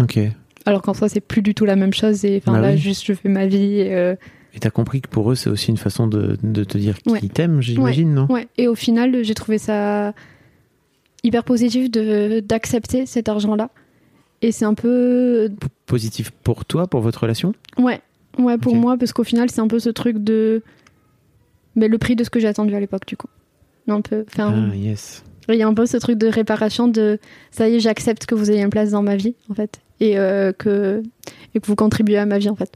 [0.02, 0.20] Ok.
[0.66, 2.78] Alors qu'en soi c'est plus du tout la même chose et enfin Bah là oui.
[2.78, 3.80] juste je fais ma vie.
[3.80, 4.16] Et, euh,
[4.60, 7.22] t'as compris que pour eux, c'est aussi une façon de, de te dire qu'ils Ouais.
[7.22, 8.28] t'aiment, j'imagine, non?
[8.30, 8.48] Ouais.
[8.58, 10.14] Et au final j'ai trouvé ça
[11.24, 13.70] hyper positif de d'accepter cet argent là.
[14.44, 17.54] Et c'est un peu P- Positif pour toi, pour votre relation?
[17.78, 18.02] Ouais,
[18.40, 20.64] ouais pour moi, parce qu'au final, c'est un peu ce truc de.
[21.76, 23.28] Mais le prix de ce que j'ai attendu à l'époque, du coup.
[23.92, 24.26] Un peu.
[24.32, 25.24] Enfin, Ah, yes.
[25.50, 27.20] il y a un peu ce truc de réparation de
[27.52, 29.82] ça y est, j'accepte que vous ayez une place dans ma vie, en fait.
[30.00, 31.04] Et, euh, que,
[31.54, 32.72] et que vous contribuez à ma vie, en fait.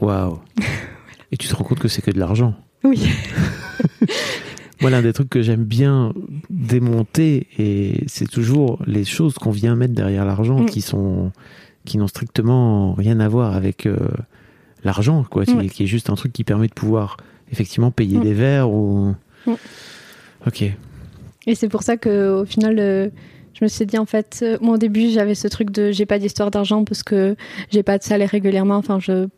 [0.00, 0.40] Waouh.
[1.32, 2.54] Et tu te rends compte que c'est que de l'argent.
[2.84, 3.08] Oui.
[4.80, 6.12] Moi, l'un des trucs que j'aime bien
[6.50, 10.66] démonter, et c'est toujours les choses qu'on vient mettre derrière l'argent Mm.
[10.66, 11.32] qui sont
[11.84, 13.96] qui n'ont strictement rien à voir avec euh,
[14.84, 15.44] l'argent, quoi.
[15.44, 17.16] Qui, est juste un truc qui permet de pouvoir
[17.52, 18.22] effectivement payer Mm.
[18.22, 19.14] des verres ou.
[20.46, 20.64] Ok.
[21.46, 23.08] Et c'est pour ça que au final, euh,
[23.54, 26.06] je me suis dit, en fait, euh, moi au début, j'avais ce truc de j'ai
[26.06, 27.36] pas d'histoire d'argent parce que
[27.70, 28.76] j'ai pas de salaire régulièrement.
[28.76, 29.28] Enfin, je,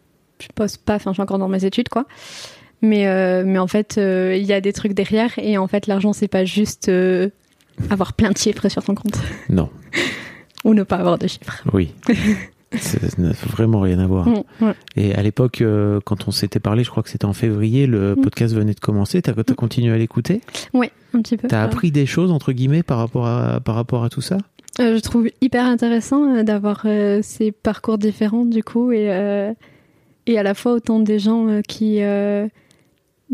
[0.41, 2.07] je poste pas, enfin, je suis encore dans mes études, quoi.
[2.81, 5.33] Mais, euh, mais en fait, il y a des trucs derrière.
[5.39, 6.91] Et en fait, l'argent, c'est pas juste
[7.91, 9.71] avoir plein de chiffres sur ton compte Non.
[10.65, 11.63] ou ne pas avoir de chiffres.
[11.73, 11.93] Oui.
[12.77, 14.29] Ça n'a vraiment rien à voir.
[14.29, 14.75] Mm, ouais.
[14.97, 18.15] Et à l'époque, euh, quand on s'était parlé, je crois que c'était en février, le
[18.15, 18.21] Mm.
[18.21, 19.23] podcast venait de commencer.
[19.23, 20.43] T'as as continué à l'écouter?
[20.75, 21.49] Ouais, un petit peu.
[21.49, 24.37] T'as Euh, appris des choses entre guillemets par rapport à par rapport à tout ça?
[24.81, 26.87] Euh, je trouve hyper intéressant euh, d'avoir
[27.23, 29.07] ces parcours différents du coup et,
[30.27, 32.01] et à la fois autant des gens qui,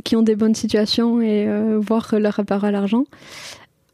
[0.04, 3.04] qui ont des bonnes situations et voir leur rapport à l'argent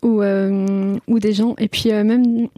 [0.03, 2.49] ou, ou des gens et puis même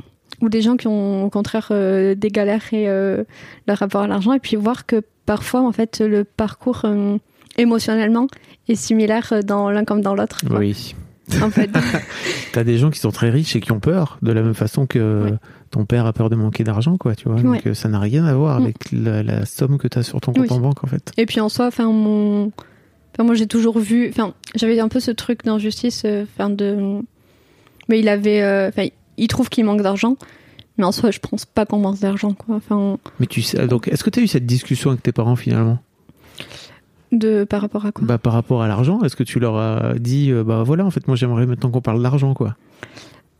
[0.42, 3.24] ou des gens qui ont au contraire euh, des galères et euh,
[3.66, 7.16] leur rapport à l'argent et puis voir que parfois en fait le parcours euh,
[7.56, 8.26] émotionnellement
[8.68, 10.40] est similaire dans l'un comme dans l'autre.
[10.50, 10.94] Oui.
[11.40, 11.70] en fait
[12.52, 14.86] T'as des gens qui sont très riches et qui ont peur, de la même façon
[14.86, 15.38] que
[15.72, 17.40] ton père a peur de manquer d'argent, quoi, tu vois.
[17.40, 18.62] Donc euh, ça n'a rien à voir Mm.
[18.62, 21.10] avec la, la somme que t'as sur ton compte en banque, en fait.
[21.16, 22.52] Et puis en soi, enfin mon,
[23.14, 27.00] enfin moi j'ai toujours vu, enfin j'avais un peu ce truc d'injustice, euh, enfin de,
[27.88, 30.16] mais il avait, euh, enfin il trouve qu'il manque d'argent,
[30.78, 32.56] mais en soi je pense pas qu'on manque d'argent quoi.
[32.56, 35.78] Enfin Mais tu sais, donc, est-ce que t'as eu cette discussion avec tes parents finalement?
[37.10, 38.06] De par rapport à quoi?
[38.06, 40.90] Bah par rapport à l'argent, est-ce que tu leur as dit euh, bah voilà en
[40.90, 42.56] fait moi j'aimerais maintenant qu'on parle d'argent quoi?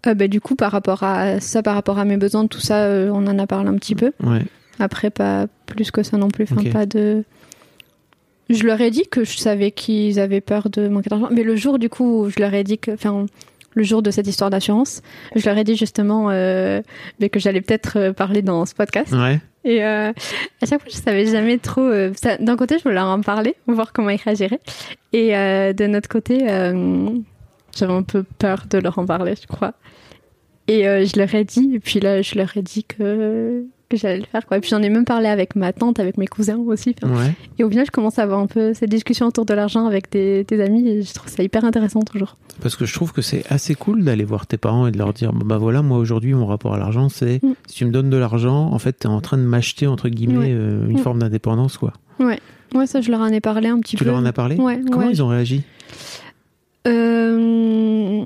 [0.06, 2.84] Euh, bah, du coup, par rapport à ça, par rapport à mes besoins, tout ça,
[2.84, 4.12] euh, on en a parlé un petit peu.
[4.22, 4.42] Ouais.
[4.78, 6.44] Après, pas plus que ça non plus.
[6.50, 7.24] Enfin, pas de.
[8.50, 11.28] Je leur ai dit que je savais qu'ils avaient peur de manquer d'argent.
[11.30, 12.90] Mais le jour, du coup, où je leur ai dit que.
[12.90, 13.26] Enfin,
[13.74, 15.02] le jour de cette histoire d'assurance,
[15.34, 16.80] je leur ai dit justement euh,
[17.32, 19.12] que j'allais peut-être euh, parler dans ce podcast.
[19.12, 19.40] Ouais.
[19.64, 20.10] Et euh,
[20.60, 21.82] à chaque fois, je savais jamais trop.
[21.82, 24.60] euh, D'un côté, je voulais leur en parler, voir comment ils réagiraient.
[25.12, 26.38] Et de notre côté,
[27.76, 29.74] j'avais un peu peur de leur en parler, je crois.
[30.68, 33.64] Et je leur ai dit, et puis là, je leur ai dit que,
[33.96, 34.46] que j'allais le faire.
[34.46, 34.56] Quoi.
[34.56, 36.94] Et puis j'en ai même parlé avec ma tante, avec mes cousins aussi.
[37.02, 37.32] Ouais.
[37.58, 40.10] Et au final, je commence à avoir un peu cette discussion autour de l'argent avec
[40.10, 42.36] des, des amis, et je trouve ça hyper intéressant toujours.
[42.60, 45.12] Parce que je trouve que c'est assez cool d'aller voir tes parents et de leur
[45.12, 47.54] dire bah voilà moi aujourd'hui mon rapport à l'argent c'est Mm.
[47.66, 50.36] si tu me donnes de l'argent en fait t'es en train de m'acheter entre guillemets
[50.38, 50.50] Ouais.
[50.52, 51.02] euh, une Mm.
[51.02, 51.92] forme d'indépendance quoi.
[52.20, 52.38] Ouais,
[52.74, 54.10] ouais, ça, je leur en ai parlé un petit Tu peu.
[54.10, 55.62] leur en as parlé Ouais, Comment ils ont réagi?
[56.86, 58.24] Euh,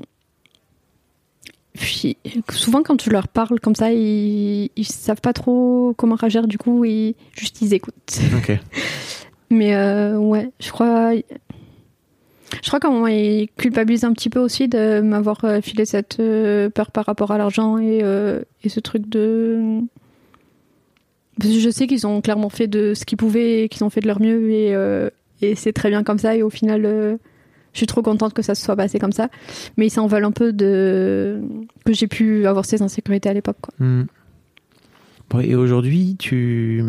[1.77, 2.17] Puis
[2.49, 6.47] souvent quand tu leur parles comme ça, ils, ils savent pas trop comment réagir.
[6.47, 8.19] Du coup, ils juste ils écoutent.
[8.35, 8.57] Ok.
[9.49, 14.39] Mais euh, ouais, je crois, je crois qu'à un moment ils culpabilisent un petit peu
[14.39, 18.69] aussi de m'avoir euh, filé cette euh, peur par rapport à l'argent et, euh, et
[18.69, 19.79] ce truc de.
[21.39, 23.91] Parce que je sais qu'ils ont clairement fait de ce qu'ils pouvaient, et qu'ils ont
[23.91, 25.09] fait de leur mieux et, euh,
[25.41, 26.35] et c'est très bien comme ça.
[26.35, 27.19] Et au final,
[27.77, 29.29] je suis trop contente que ça se soit passé comme ça.
[29.77, 31.39] Mais ils s'en veulent un peu de
[31.85, 33.57] que j'ai pu avoir ces insécurités à l'époque.
[33.61, 33.85] quoi.
[33.85, 34.07] Mm.
[35.29, 36.83] Bon, et aujourd'hui tu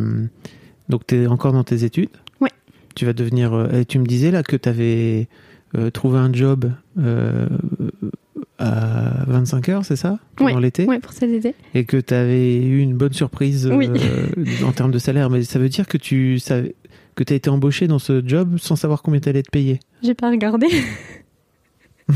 [0.89, 2.09] donc t'es encore dans tes études?
[2.41, 2.49] Ouais.
[2.95, 5.29] Tu vas devenir euh, tu me disais là que t'avais
[5.77, 7.49] euh, trouvé un job euh,
[8.59, 10.19] à 25 heures c'est ça?
[10.37, 10.61] Pendant Ouais.
[10.63, 10.87] l'été?
[10.87, 11.55] Ouais, pour cet été.
[11.75, 13.91] et que tu avais eu une bonne surprise euh, Oui.
[14.65, 15.29] en termes de salaire.
[15.31, 16.75] Mais ça veut dire que tu savais
[17.19, 19.81] que tu as été embauché dans ce job sans savoir combien tu allais te payer.
[20.05, 20.69] J'ai pas regardé.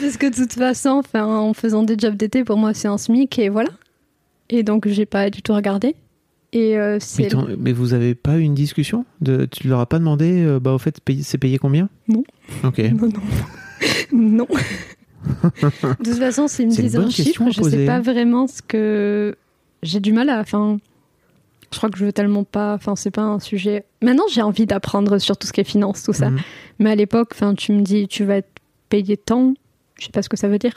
[0.00, 2.98] Parce que de toute façon, enfin, en faisant des jobs d'été, pour moi, c'est un
[2.98, 3.70] SMIC et voilà.
[4.50, 5.94] Et donc, j'ai pas du tout regardé.
[6.52, 6.98] Et euh,
[7.58, 10.72] Mais, vous avez pas eu une discussion de, Tu leur as pas demandé, euh, bah
[10.72, 11.88] au fait, c'est payé combien?
[12.08, 12.24] Non.
[12.64, 12.80] Ok.
[12.92, 13.20] Non, non.
[14.12, 14.46] non.
[16.00, 18.00] de toute façon, s'ils me C'est une disent un chiffre, je sais pas hein.
[18.00, 19.36] vraiment ce que.
[19.84, 20.40] J'ai du mal à.
[20.40, 20.78] Enfin.
[21.72, 22.74] Je crois que je veux tellement pas.
[22.74, 23.84] Enfin, c'est pas un sujet.
[24.02, 26.30] Maintenant, j'ai envie d'apprendre sur tout ce qui est finance, tout ça.
[26.30, 26.38] Mhm.
[26.78, 28.48] Mais à l'époque, enfin, tu me dis, tu vas être
[28.88, 29.52] payé tant,
[29.98, 30.72] je sais pas ce que ça veut dire.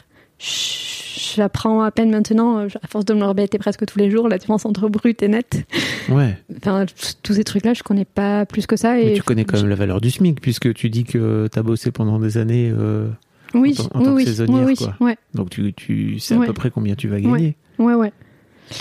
[1.35, 4.27] J'apprends à peine maintenant, euh, à force de me le répéter presque tous les jours,
[4.27, 5.65] la différence entre brut et net.
[6.09, 6.37] Ouais.
[6.57, 6.85] Enfin,
[7.23, 8.93] tous ces trucs-là, je connais pas plus que ça.
[8.95, 11.59] Mais Et tu connais quand même la valeur du SMIC puisque tu dis que tu
[11.59, 12.71] as bossé pendant des années.
[12.75, 13.07] euh,
[13.53, 14.95] oui, en oui, tant que oui, saisonnière, oui, quoi.
[15.01, 17.55] ouais, donc tu, tu sais à peu près combien tu vas gagner.
[17.79, 18.13] ouais, ouais.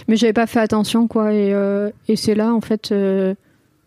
[0.08, 1.32] Mais j'avais pas fait attention, quoi.
[1.32, 3.34] Et, euh, et c'est là, en fait, euh,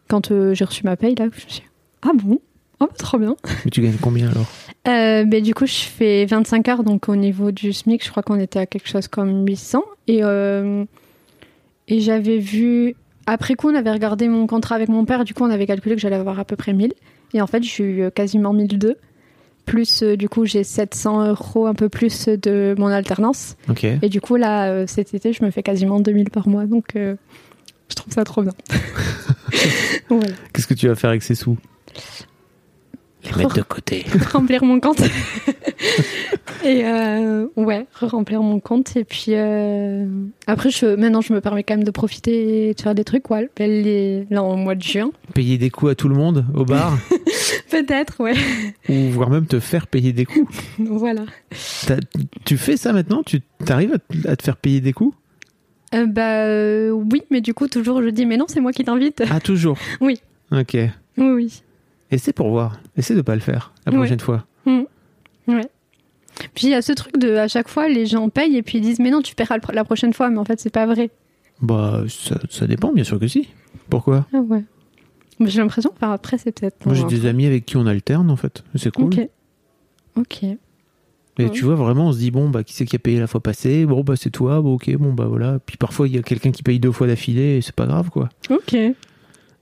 [0.07, 1.67] quand euh, j'ai reçu ma paye, là, que je me suis dit,
[2.01, 2.39] ah bon?
[2.79, 3.35] Ah, bah, trop bien.
[3.65, 4.45] Mais tu gagnes combien alors?
[4.87, 8.23] Euh, ben, du coup, je fais 25 heures, donc au niveau du SMIC, je crois
[8.23, 9.83] qu'on était à quelque chose comme 800.
[10.07, 10.83] Et, euh,
[11.87, 12.95] et j'avais vu.
[13.25, 15.95] Après coup, on avait regardé mon contrat avec mon père, du coup, on avait calculé
[15.95, 16.93] que j'allais avoir à peu près 1000.
[17.33, 18.97] Et en fait, j'ai eu quasiment 1002.
[19.65, 23.55] Plus, euh, du coup, j'ai 700 euros, un peu plus de mon alternance.
[23.69, 23.85] Ok.
[23.85, 26.65] Et du coup, là, euh, cet été, je me fais quasiment 2000 par mois.
[26.65, 27.15] Donc, euh,
[27.89, 28.53] je trouve ça trop bien.
[30.09, 30.33] voilà.
[30.53, 31.57] Qu'est-ce que tu vas faire avec ces sous?
[33.23, 34.05] Les mettre de côté.
[34.31, 35.01] remplir mon compte.
[36.65, 38.95] et euh, ouais, remplir mon compte.
[38.95, 40.05] Et puis euh,
[40.47, 43.29] après, je, maintenant, je me permets quand même de profiter et de faire des trucs.
[43.29, 45.11] Ouais, les, là, en mois de juin.
[45.33, 46.97] Payer des coups à tout le monde au bar
[47.69, 48.33] Peut-être, ouais.
[48.89, 50.53] ou voire même te faire payer des coups.
[50.79, 51.23] voilà.
[52.45, 53.23] Tu fais ça maintenant?
[53.23, 55.15] Tu arrives à, te- à te faire payer des coups?
[55.95, 58.83] Euh, bah euh, oui, mais du coup, toujours, je dis, mais non, c'est moi qui
[58.83, 59.23] t'invite.
[59.29, 59.77] Ah, toujours?
[60.01, 60.21] Oui.
[60.51, 60.73] Ok.
[60.73, 61.63] oui, oui.
[62.13, 62.79] Essaie pour voir.
[62.95, 63.97] Essaie de pas le faire la Ouais.
[63.97, 64.45] prochaine fois.
[64.65, 65.67] Ouais.
[66.55, 68.77] Puis il y a ce truc de, à chaque fois, les gens payent et puis
[68.77, 71.09] ils disent, mais non, tu paieras la prochaine fois, mais en fait, c'est pas vrai.
[71.61, 73.49] Bah, ça, ça dépend, bien sûr que si.
[73.89, 74.25] Pourquoi?
[74.33, 74.63] Ah ouais.
[75.39, 76.85] Mais J'ai l'impression que par après, c'est peut-être.
[76.85, 78.63] Moi, j'ai des amis avec qui on alterne, en fait.
[78.75, 79.05] C'est cool.
[79.05, 79.29] Ok.
[80.15, 80.43] Ok.
[80.43, 80.57] Et
[81.45, 81.49] Ouais.
[81.49, 83.41] tu vois, vraiment, on se dit, bon, bah, qui c'est qui a payé la fois
[83.41, 83.85] passée?
[83.85, 84.61] Bon, bah, c'est toi.
[84.61, 85.59] Bon, ok, bon, bah, voilà.
[85.65, 88.09] Puis parfois, il y a quelqu'un qui paye deux fois d'affilée et c'est pas grave,
[88.11, 88.29] quoi.
[88.49, 88.75] Ok.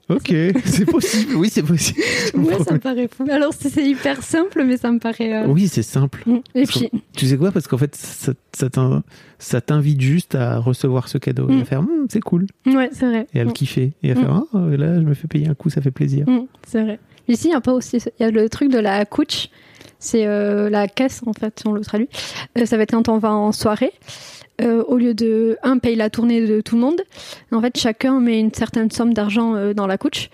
[0.08, 0.34] Ok,
[0.64, 1.36] c'est possible.
[1.36, 2.00] Oui, c'est possible.
[2.34, 3.24] Ouais, ça me paraît fou.
[3.30, 5.44] Alors, c'est hyper simple, mais ça me paraît.
[5.44, 6.22] euh, Oui, c'est simple.
[6.26, 6.38] mm.
[6.54, 9.02] Et puis, Tu sais quoi Parce qu'en fait, ça, ça t'in-
[9.38, 11.60] ça t'invite juste à recevoir ce cadeau et Mm.
[11.60, 13.26] à faire Hum, c'est cool ouais, c'est vrai.
[13.32, 13.54] et à le Mm.
[13.54, 14.18] kiffer et à Mm.
[14.18, 16.28] faire ah là je me fais payer un coup ça fait plaisir.
[16.28, 16.98] Mm, c'est vrai.
[17.28, 17.98] Ici, il y a pas aussi.
[18.18, 19.48] Il y a le truc de la couch.
[19.98, 22.08] C'est euh, la caisse, en fait, si on le traduit.
[22.58, 23.92] Euh, ça va être quand on va en soirée.
[24.60, 27.00] Euh, au lieu de un paye la tournée de tout le monde,
[27.52, 30.28] en fait chacun met une certaine somme d'argent dans la couch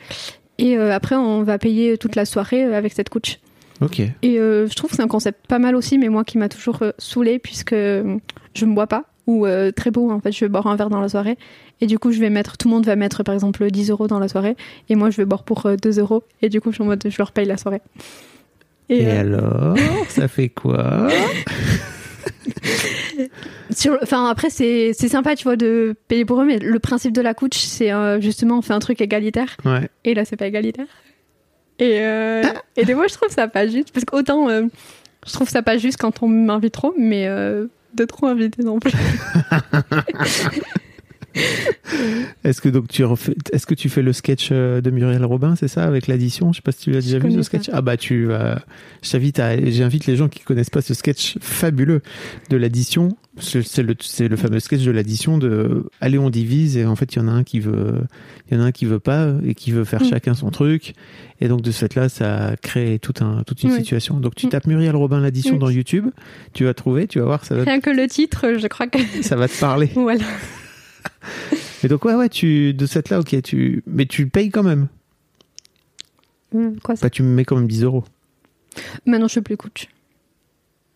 [0.59, 3.39] Et après, on va payer toute la soirée avec cette couche.
[3.81, 4.01] Ok.
[4.01, 6.83] Et je trouve que c'est un concept pas mal aussi, mais moi qui m'a toujours
[6.99, 10.67] saoulé puisque je ne bois pas ou euh, très beau en fait, je vais boire
[10.67, 11.39] un verre dans la soirée.
[11.81, 14.09] Et du coup, je vais mettre, tout le monde va mettre par exemple 10 euros
[14.09, 14.57] dans la soirée,
[14.89, 16.25] et moi je vais boire pour euh, 2 euros.
[16.43, 17.83] Et du coup, je suis en mode, je leur paye la soirée.
[18.89, 19.77] Et, euh, alors,
[20.09, 21.07] ça fait quoi
[24.03, 27.21] enfin après c'est c'est sympa tu vois de payer pour eux, mais le principe de
[27.21, 29.57] la couche c'est euh, justement on fait un truc égalitaire.
[29.65, 29.89] Ouais.
[30.05, 30.87] Et là, c'est pas égalitaire.
[31.79, 32.43] Et, euh,
[32.77, 33.93] et des fois, je trouve ça pas juste.
[33.93, 34.63] Parce qu'autant, euh,
[35.27, 37.29] je trouve ça pas juste quand on m'invite trop, mais
[37.95, 38.93] de trop inviter non plus.
[42.45, 45.55] Est-ce que donc tu refais, est-ce que tu fais le sketch euh, de Muriel Robin,
[45.57, 46.53] c'est ça, avec l'addition?
[46.53, 47.69] Je sais pas si tu l'as déjà vu ce sketch.
[47.73, 48.63] Ah bah tu, vas-
[49.03, 52.01] je t'invite à, j'invite les gens qui connaissent pas ce sketch fabuleux
[52.51, 53.17] de l'addition.
[53.41, 57.23] C'est le, fameux sketch de l'addition de, allez on divise et en fait il y
[57.23, 57.95] en a un qui veut,
[58.51, 60.09] il y en a un qui veut pas et qui veut faire Mm.
[60.11, 60.95] chacun son truc.
[61.41, 63.77] Et donc de ce fait-là, ça crée tout un, toute une Oui.
[63.79, 64.19] situation.
[64.21, 64.51] Donc tu Mm.
[64.51, 65.59] tapes Muriel Robin l'addition Oui.
[65.61, 66.07] dans YouTube,
[66.53, 68.99] tu vas trouver, tu vas voir, ça va, Rien que le titre, je crois que.
[69.23, 69.91] ça va te parler.
[69.95, 70.25] voilà.
[71.85, 74.89] Et donc ouais ouais, tu de cette là, ok, tu, mais tu payes quand même.
[76.83, 78.05] Quoi ça Bah, tu me mets quand même 10 euros.
[79.07, 79.89] Maintenant, je suis plus coach.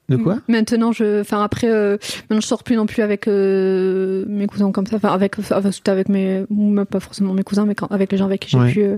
[0.09, 0.41] De quoi?
[0.49, 1.21] Maintenant, je.
[1.21, 1.97] Enfin, après, euh,
[2.29, 4.97] maintenant, je sors plus non plus avec euh, mes cousins comme ça.
[4.97, 5.37] Enfin, avec,
[5.71, 6.45] c'était avec mes.
[6.51, 8.73] Même pas forcément mes cousins, mais quand, avec les gens avec qui j'ai Ouais.
[8.73, 8.83] pu.
[8.83, 8.97] euh,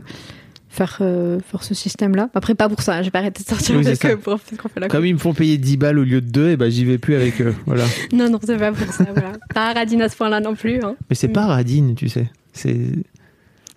[0.74, 2.30] Faire, euh, faire ce système-là.
[2.34, 4.56] Après, pas pour ça, hein, j'ai pas arrêté de sortir Oui, avec eux pour parce
[4.60, 6.56] qu'on fait la Comme ils me font payer 10 balles au lieu de 2, et
[6.56, 7.54] ben j'y vais plus avec eux.
[7.66, 7.84] Voilà.
[8.12, 9.32] Non, non, c'est pas pour ça, voilà.
[9.54, 10.82] Pas radine à ce point-là non plus.
[10.82, 10.96] Hein.
[11.08, 12.28] Mais c'est pas radine, tu sais.
[12.52, 12.76] C'est.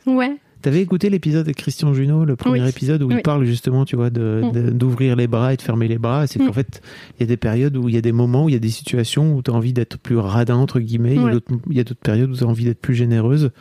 [0.08, 0.38] Ouais.
[0.64, 2.68] T'avais écouté l'épisode de Christian Junot, le premier Oui.
[2.70, 4.72] épisode où il parle justement, tu vois, Mm.
[4.72, 6.26] d'ouvrir les bras et de fermer les bras.
[6.26, 6.54] C'est qu'en Mm.
[6.54, 6.82] fait,
[7.18, 8.60] il y a des périodes où il y a des moments, où il y a
[8.60, 11.14] des situations où tu as envie d'être plus radin, entre guillemets.
[11.14, 11.32] Il y a Ouais.
[11.34, 13.52] d'autres- Il y a d'autres périodes où tu as envie d'être plus généreuse.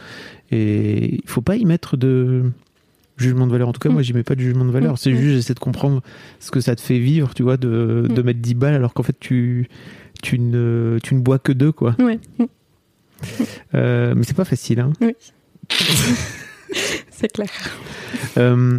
[0.50, 2.50] Et il faut pas y mettre de
[3.16, 3.68] jugement de valeur.
[3.68, 3.92] En tout cas, Mm.
[3.92, 4.94] moi, j'y mets pas de jugement de valeur.
[4.94, 4.96] Mm.
[4.96, 5.16] C'est Mm.
[5.16, 6.02] juste, j'essaie de comprendre
[6.40, 8.24] ce que ça te fait vivre, tu vois, de, de Mm.
[8.24, 9.68] mettre 10 balles alors qu'en fait, tu,
[10.22, 11.94] tu, ne, tu ne bois que deux, quoi.
[11.98, 12.18] Ouais.
[13.74, 14.92] Euh, mais c'est pas facile, hein.
[15.00, 15.14] Oui.
[17.10, 17.48] c'est clair.
[18.36, 18.78] Euh,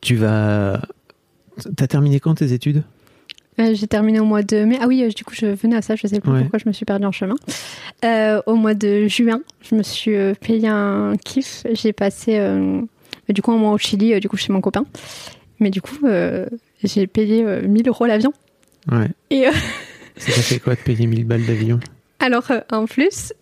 [0.00, 0.80] tu vas.
[1.76, 2.82] T'as terminé quand tes études?
[3.60, 4.78] Euh, j'ai terminé au mois de mai.
[4.80, 6.40] Ah oui, euh, du coup, je venais à ça, je sais plus Ouais.
[6.42, 7.34] pourquoi je me suis perdue en chemin.
[8.04, 11.64] Euh, au mois de juin, je me suis payé un kiff.
[11.72, 12.38] J'ai passé,
[13.28, 14.84] euh, du coup, un mois au Chili, euh, du coup, chez mon copain.
[15.60, 16.46] Mais du coup, euh,
[16.84, 18.32] j'ai payé euh, 1000 euros l'avion.
[18.90, 19.08] Ouais.
[19.30, 19.52] Et euh,
[20.16, 21.80] Ça fait quoi de payer 1000 balles d'avion?
[22.20, 23.32] Alors, euh, en plus,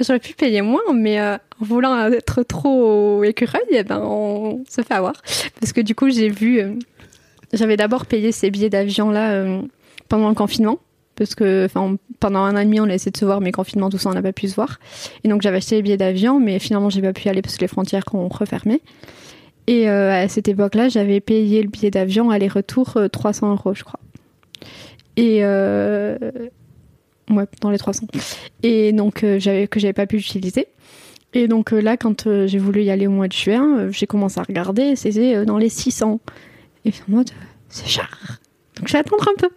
[0.00, 4.82] j'aurais pu payer moins, mais euh, en voulant être trop écureuil, eh ben, on se
[4.82, 5.14] fait avoir.
[5.60, 6.60] Parce que du coup, j'ai vu.
[6.60, 6.74] euh,
[7.52, 9.62] J'avais d'abord payé ces billets d'avion là euh,
[10.08, 10.78] pendant le confinement.
[11.16, 11.68] Parce que
[12.18, 14.08] pendant un an et demi, on a essayé de se voir, mais confinement, tout ça,
[14.08, 14.78] on n'a pas pu se voir.
[15.22, 17.56] Et donc, j'avais acheté les billets d'avion, mais finalement, j'ai pas pu y aller parce
[17.56, 18.80] que les frontières ont refermé.
[19.70, 23.84] Et euh, à cette époque-là, j'avais payé le billet d'avion aller-retour euh, 300 euros, je
[23.84, 24.00] crois.
[25.16, 26.18] Et euh,
[27.30, 28.08] ouais, dans les 300.
[28.64, 30.66] Et donc, euh, j'avais que j'avais pas pu utiliser.
[31.34, 33.92] Et donc euh, là, quand euh, j'ai voulu y aller au mois de juin, euh,
[33.92, 36.18] j'ai commencé à regarder, c'était euh, dans les 600.
[36.84, 38.40] Et en mode, euh, c'est cher.
[38.74, 39.50] Donc, je vais attendre un peu.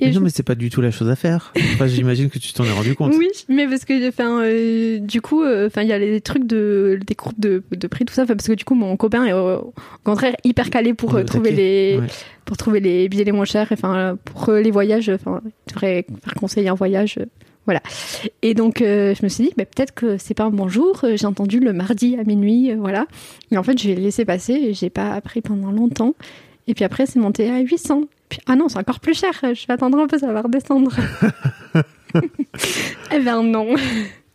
[0.00, 1.52] Mais Et Non, je- mais c'est pas du tout la chose à faire.
[1.74, 3.14] Enfin, J'imagine que tu t'en es rendu compte.
[3.16, 6.46] Oui, mais parce que enfin euh, du coup euh, enfin il y a les trucs
[6.46, 9.32] de des groupes de, de prix tout ça parce que du coup mon copain est
[9.32, 9.74] au, au
[10.04, 12.06] contraire hyper calé pour euh, trouver les Ouais.
[12.44, 16.34] pour trouver les billets les moins chers enfin pour les voyages enfin il devrait faire
[16.34, 17.18] conseiller un voyage
[17.64, 17.80] voilà
[18.42, 21.04] et donc euh, je me suis dit bah, peut-être que c'est pas un bon jour
[21.14, 23.06] j'ai entendu le mardi à minuit euh, voilà
[23.50, 26.14] et en fait je l'ai laissé passer et j'ai pas pris pendant longtemps
[26.68, 29.66] et puis après c'est monté à 800 puis, ah non c'est encore plus cher je
[29.66, 30.92] vais attendre un peu ça va redescendre
[33.12, 33.74] eh ben non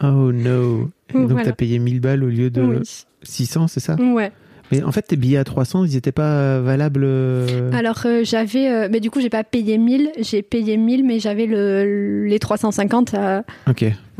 [0.03, 0.89] Oh no.
[1.09, 1.45] Et donc Voilà.
[1.45, 3.05] t'as payé 1000 balles au lieu de Oui.
[3.21, 3.95] 600, c'est ça?
[3.95, 4.31] Ouais.
[4.72, 7.03] Mais en fait, tes billets à 300, ils étaient pas valables.
[7.03, 11.03] euh, Alors euh, j'avais, euh, mais du coup j'ai pas payé 1000, j'ai payé 1000,
[11.05, 13.74] mais j'avais le, les 350 à, à,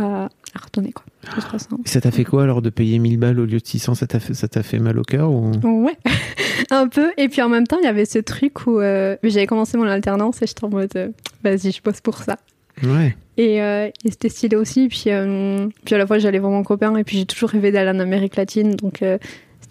[0.04, 1.06] à redonner quoi.
[1.36, 1.68] Les 300.
[1.86, 4.20] ça t'a fait quoi alors de payer 1000 balles au lieu de 600 Ça t'a
[4.20, 5.52] fait, ça t'a fait mal au cœur ou...
[5.64, 5.96] Ouais,
[6.72, 7.12] un peu.
[7.18, 9.86] Et puis en même temps il y avait ce truc où euh, j'avais commencé mon
[9.86, 11.10] alternance et j'étais en mode, euh,
[11.44, 12.38] vas-y je bosse pour ça.
[12.84, 13.16] Ouais.
[13.38, 14.88] Et, euh, et c'était stylé aussi.
[14.88, 17.72] Puis, euh, puis à la fois j'allais voir mon copain et puis j'ai toujours rêvé
[17.72, 19.04] d'aller en Amérique latine, donc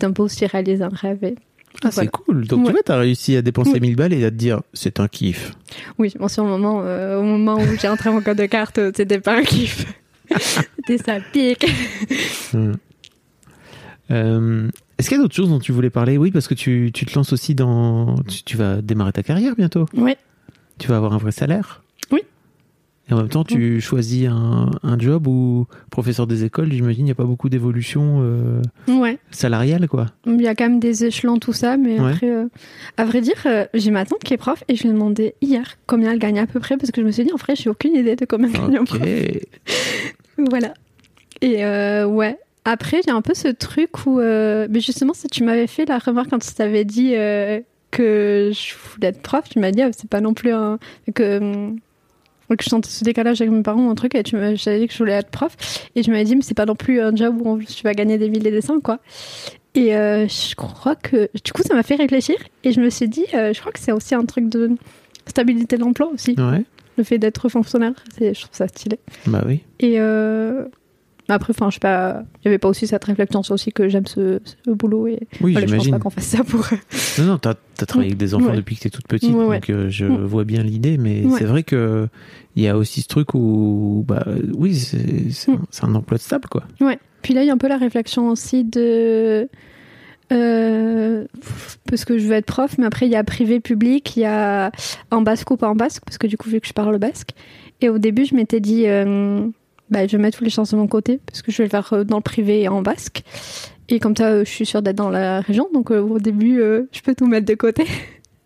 [0.01, 1.23] c'était un peu aussi réaliser un rêve.
[1.25, 1.35] et-
[1.85, 1.93] Ah, voilà.
[1.93, 2.47] c'est cool.
[2.49, 2.73] Donc tu Ouais.
[2.73, 3.81] vois, t'as réussi à dépenser Oui.
[3.81, 5.53] 1000 balles et à te dire, c'est un kiff.
[5.99, 8.79] Oui, bon, sur le moment, euh, au moment où j'ai entré mon code de carte,
[8.79, 9.87] euh, c'était pas un kiff.
[10.77, 11.67] c'était ça pique.
[12.55, 12.73] Hmm.
[14.11, 16.17] Euh, Est-ce qu'il y a d'autres choses dont tu voulais parler?
[16.19, 18.17] Oui, parce que tu, tu te lances aussi dans.
[18.29, 19.87] Tu, tu vas démarrer ta carrière bientôt.
[19.97, 20.17] Ouais.
[20.79, 21.83] Tu vas avoir un vrai salaire.
[23.11, 27.05] Et en même temps, tu choisis un, un job où professeur des écoles, j'imagine, il
[27.07, 29.19] n'y a pas beaucoup d'évolution euh, Ouais.
[29.33, 30.07] salariale, quoi.
[30.27, 32.11] Il y a quand même des échelons, tout ça, mais Ouais.
[32.13, 32.47] après, euh,
[32.97, 35.35] à vrai dire, euh, j'ai ma tante qui est prof et je lui ai demandé
[35.43, 37.57] hier combien elle gagne à peu près parce que je me suis dit, en vrai,
[37.57, 39.01] j'ai aucune idée de combien elle gagne un prof.
[40.49, 40.73] Voilà.
[41.43, 41.65] Et
[42.07, 42.39] ouais.
[42.65, 44.19] Après, j'ai un peu ce truc où.
[44.21, 47.13] mais justement, si tu m'avais fait la remarque quand tu t'avais dit
[47.91, 50.79] que je voulais être prof, tu m'as dit, ah, c'est pas non plus un.
[51.15, 51.73] que.
[52.57, 54.81] Que je sentais ce décalage avec mes parents ou un truc, et tu m'as j'avais
[54.81, 55.57] dit que je voulais être prof.
[55.97, 57.95] Et je m'avais dit, mais c'est pas non plus un job où on- tu vas
[57.95, 58.99] gagner des milliers des cents, quoi.
[59.75, 61.29] Et euh, je crois que.
[61.45, 63.79] Du coup, ça m'a fait réfléchir, et je me suis dit, euh, je crois que
[63.81, 64.71] c'est aussi un truc de
[65.27, 66.35] stabilité de l'emploi aussi.
[66.39, 66.65] Ouais.
[66.99, 68.99] Le fait d'être fonctionnaire, je trouve ça stylé.
[69.27, 69.61] Bah oui.
[69.79, 70.65] Et euh,
[71.35, 74.41] après, enfin, je sais pas, avait pas aussi cette réflexion c'est aussi que j'aime ce,
[74.45, 76.67] ce boulot et Oui, voilà, je pense pas qu'on fasse ça pour.
[77.19, 78.57] Non, non, t'as as travaillé avec des enfants Ouais.
[78.57, 80.25] depuis que t'es toute petite, Ouais, donc euh, je Mm.
[80.25, 82.09] vois bien l'idée, mais c'est vrai que
[82.57, 84.25] il y a aussi ce truc où, bah
[84.57, 84.99] oui, c'est
[85.51, 85.59] un, Mm.
[85.71, 86.65] c'est un emploi stable, quoi.
[86.81, 86.99] Ouais.
[87.23, 89.49] Puis là, il y a un peu la réflexion aussi de.
[90.33, 91.25] Euh,
[91.89, 94.25] parce que je veux être prof, mais après il y a privé, public, il y
[94.27, 94.71] a
[95.11, 97.31] en basque ou pas en basque, parce que du coup, vu que je parle basque.
[97.81, 99.41] Et au début, je m'étais dit, euh,
[99.91, 101.71] bah, je vais mettre toutes les chances de mon côté, parce que je vais le
[101.71, 103.23] faire euh, dans le privé et en basque.
[103.89, 106.61] Et comme ça, euh, je suis sûre d'être dans la région, donc euh, au début,
[106.93, 107.87] je peux tout mettre de côté,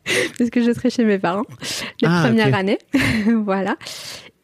[0.39, 1.45] parce que je serai chez mes parents
[2.05, 2.55] Ah, premières ok.
[2.55, 2.79] années.
[3.45, 3.77] voilà.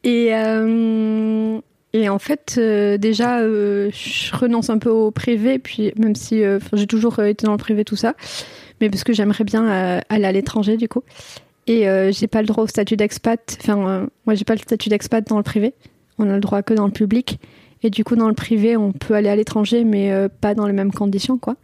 [0.03, 1.59] Et, euh,
[1.93, 6.41] et en fait, euh, déjà, euh, je renonce un peu au privé, puis même si
[6.73, 8.15] j'ai toujours été dans le privé, tout ça,
[8.79, 11.03] mais parce que j'aimerais bien aller à l'étranger, du coup.
[11.67, 13.57] Et euh, j'ai pas le droit au statut d'expat.
[13.61, 15.73] Enfin, euh, moi, j'ai pas le statut d'expat dans le privé.
[16.21, 17.39] On a le droit que dans le public.
[17.83, 20.67] Et du coup, dans le privé, on peut aller à l'étranger, mais euh, pas dans
[20.67, 21.55] les mêmes conditions, quoi.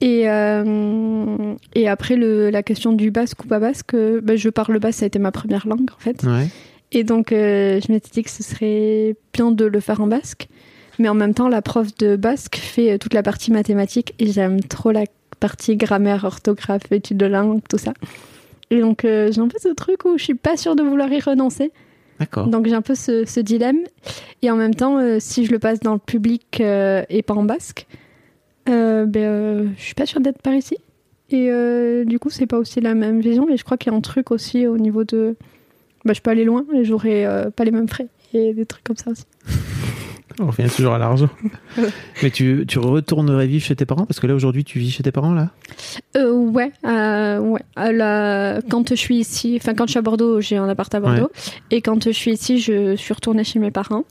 [0.00, 4.48] Et, euh, et après, le, la question du basque ou pas basque, euh, bah, je
[4.48, 6.22] parle basque, ça a été ma première langue, en fait.
[6.24, 6.48] Ouais.
[6.92, 10.48] Et donc, euh, je m'étais dit que ce serait bien de le faire en basque.
[10.98, 14.60] Mais en même temps, la prof de basque fait toute la partie mathématique et j'aime
[14.62, 15.04] trop la
[15.40, 17.92] partie grammaire, orthographe, études de langue, tout ça.
[18.70, 21.12] Et donc, euh, j'ai un peu ce truc où je suis pas sûre de vouloir
[21.12, 21.70] y renoncer.
[22.46, 23.78] Donc, j'ai un peu ce, dilemme.
[24.42, 27.34] Et en même temps, euh, si je le passe dans le public euh, et pas
[27.34, 27.86] en basque,
[28.68, 30.76] euh, ben, euh, je suis pas sûre d'être par ici.
[31.30, 31.50] Et
[32.06, 33.48] du coup, c'est pas aussi la même vision.
[33.48, 35.36] Et je crois qu'il y a un truc aussi au niveau de.
[36.04, 38.06] Bah, je peux aller loin et j'aurai pas les mêmes frais.
[38.32, 39.24] Et des trucs comme ça aussi.
[40.38, 41.28] On revient toujours à l'argent.
[42.22, 44.04] mais tu, tu retournerais vivre chez tes parents?
[44.06, 45.50] Parce que là aujourd'hui tu vis chez tes parents là?
[46.16, 47.60] Euh, ouais, euh, ouais.
[47.76, 51.00] La- Quand je suis ici, enfin quand je suis à Bordeaux, j'ai un appart à
[51.00, 51.30] Bordeaux.
[51.70, 54.04] Et quand je suis ici, je suis retournée chez mes parents.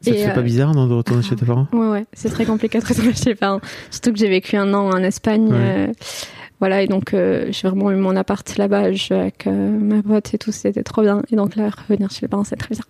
[0.00, 1.66] Ça te fait pas euh, bizarre non, de retourner chez tes parents?
[1.72, 3.60] Ouais, ouais, c'est très compliqué de retourner chez les parents.
[3.90, 5.48] Surtout que j'ai vécu un an en Espagne.
[5.48, 5.56] Ouais.
[5.58, 5.92] euh,
[6.60, 9.10] voilà, et donc euh, j'ai vraiment eu mon appart là-bas avec
[9.46, 11.22] euh, ma pote et tout, c'était trop bien.
[11.30, 12.86] Et donc là, revenir chez les parents, c'est très bizarre.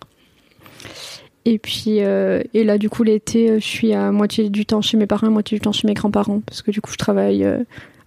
[1.45, 4.81] Et puis, euh, et là, du coup, l'été, euh, je suis à moitié du temps
[4.81, 6.97] chez mes parents, à moitié du temps chez mes grands-parents, parce que du coup, je
[6.97, 7.59] travaille euh,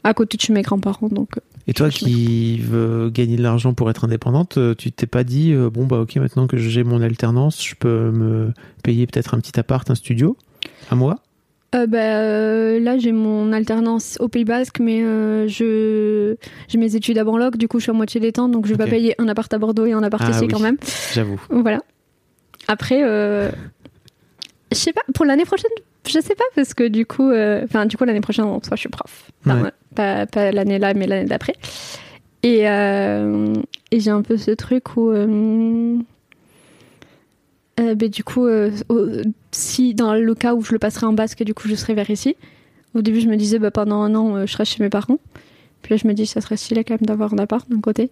[0.05, 1.09] à côté de chez mes grands-parents.
[1.09, 1.31] Donc,
[1.67, 5.71] Et toi qui veux gagner de l'argent pour être indépendante, tu t'es pas dit euh,
[5.71, 8.53] bon bah ok maintenant que j'ai mon alternance, je peux me
[8.83, 10.37] payer peut-être un petit appart, un studio
[10.91, 11.17] à moi?
[11.75, 16.37] Euh, bah, euh, là, j'ai mon alternance au Pays Basque, mais euh, je
[16.69, 18.73] j'ai mes études à Banloc, du coup, je suis à moitié des temps, donc je
[18.73, 20.49] vais pas payer un appart à Bordeaux et un appart Ah ici oui.
[20.49, 20.77] quand même.
[21.15, 21.41] J'avoue.
[21.49, 21.81] Voilà.
[22.73, 23.51] Après, euh,
[24.73, 25.71] je sais pas, pour l'année prochaine,
[26.09, 28.77] je sais pas, parce que du coup, euh, enfin, du coup, l'année prochaine, en soi,
[28.77, 29.31] je suis prof.
[29.45, 29.71] Enfin, Ouais.
[29.95, 31.53] Pas, pas l'année là, mais l'année d'après.
[32.43, 33.53] Et, euh,
[33.91, 35.13] et j'ai un peu ce truc où.
[37.77, 38.49] ben, du coup,
[39.51, 42.09] si dans le cas où je le passerai en basque, du coup, je serai vers
[42.09, 42.37] ici.
[42.95, 45.19] Au début, je me disais, bah, pendant un an, je serai chez mes parents.
[45.83, 48.11] Puis là, je me dis, ça serait stylé quand même d'avoir un appart d'un côté.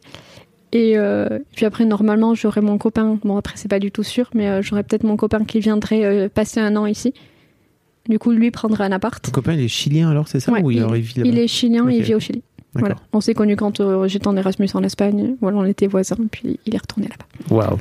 [0.73, 3.19] Et euh, puis après, normalement, j'aurai mon copain.
[3.25, 6.05] Bon, après, c'est pas du tout sûr, mais euh, j'aurai peut-être mon copain qui viendrait
[6.05, 7.13] euh, passer un an ici.
[8.09, 9.23] Du coup, lui prendrait un appart.
[9.23, 10.53] Ton copain il est chilien alors c'est ça?
[10.53, 11.29] Ouais, ou il, il- alors, il vit là-bas?
[11.29, 12.43] Il est chilien et il vit au Chili.
[12.75, 12.95] Voilà.
[13.13, 15.35] On s'est connus quand euh, j'étais en Erasmus en Espagne.
[15.41, 17.55] Voilà, on était voisins, puis il est retourné là-bas.
[17.55, 17.79] Waouh.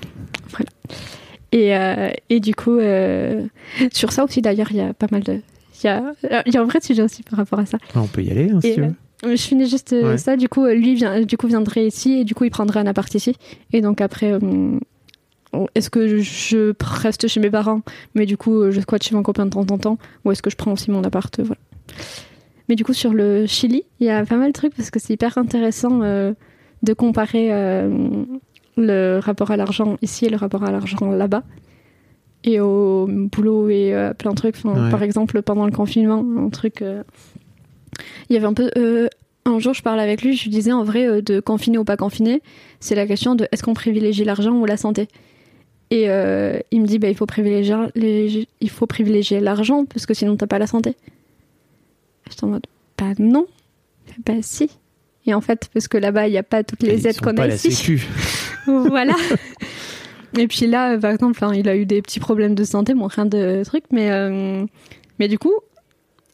[1.52, 1.74] Et,
[2.30, 2.80] et du coup,
[3.92, 5.42] sur ça aussi, d'ailleurs, il y a pas mal de.
[5.84, 6.14] Il y a,
[6.46, 7.78] il y a un vrai sujet aussi par rapport à ça.
[7.96, 8.94] Ah, on peut y aller hein, si Et, tu veux.
[9.26, 10.18] Euh, Je finis juste euh, Ouais.
[10.18, 10.36] ça.
[10.38, 12.88] Du coup, euh, lui vient, du coup, viendrait ici et du coup, il prendrait un
[12.88, 13.36] appart ici.
[13.74, 14.78] Et donc après, euh,
[15.76, 17.82] est-ce que je reste chez mes parents,
[18.16, 20.50] mais du coup, je squatte chez mon copain de temps en temps, ou est-ce que
[20.50, 21.60] je prends aussi mon appart Voilà.
[22.68, 25.00] Mais du coup, sur le Chili, il y a pas mal de trucs parce que
[25.00, 26.34] c'est hyper intéressant euh,
[26.84, 27.90] de comparer euh,
[28.78, 31.44] le rapport à l'argent ici et le rapport à l'argent là-bas.
[32.44, 34.56] Et au boulot et plein de trucs.
[34.64, 34.92] Enfin, Ouais.
[34.92, 36.82] Par exemple, pendant le confinement, un truc.
[38.30, 38.70] Il y avait un peu.
[38.78, 39.08] euh,
[39.46, 41.84] un jour, je parlais avec lui, je lui disais en vrai, euh, de confiner ou
[41.84, 42.42] pas confiner,
[42.80, 45.08] c'est la question de est-ce qu'on privilégie l'argent ou la santé
[45.92, 50.06] Et euh, il me dit, bah, il faut privilégier, les- il faut privilégier l'argent parce
[50.06, 50.96] que sinon t'as pas la santé.
[52.30, 53.48] J'étais en mode, bah non,
[54.26, 54.70] bah si.
[55.26, 57.48] Et en fait, parce que là-bas, il n'y a pas toutes les aides qu'on a
[57.56, 57.72] ici.
[58.68, 59.16] voilà.
[60.38, 63.08] Et puis là, par exemple, enfin, il a eu des petits problèmes de santé, bon,
[63.08, 64.64] rien de truc, mais, euh,
[65.18, 65.54] mais du coup,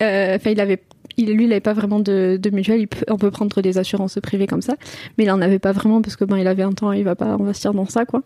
[0.02, 0.82] euh, il avait,
[1.18, 2.88] il, lui, il n'avait pas vraiment de, de mutuelle.
[3.10, 4.76] On peut prendre des assurances privées comme ça,
[5.18, 7.16] mais il en avait pas vraiment parce que ben, il avait un temps, il va
[7.16, 8.24] pas investir dans ça, quoi.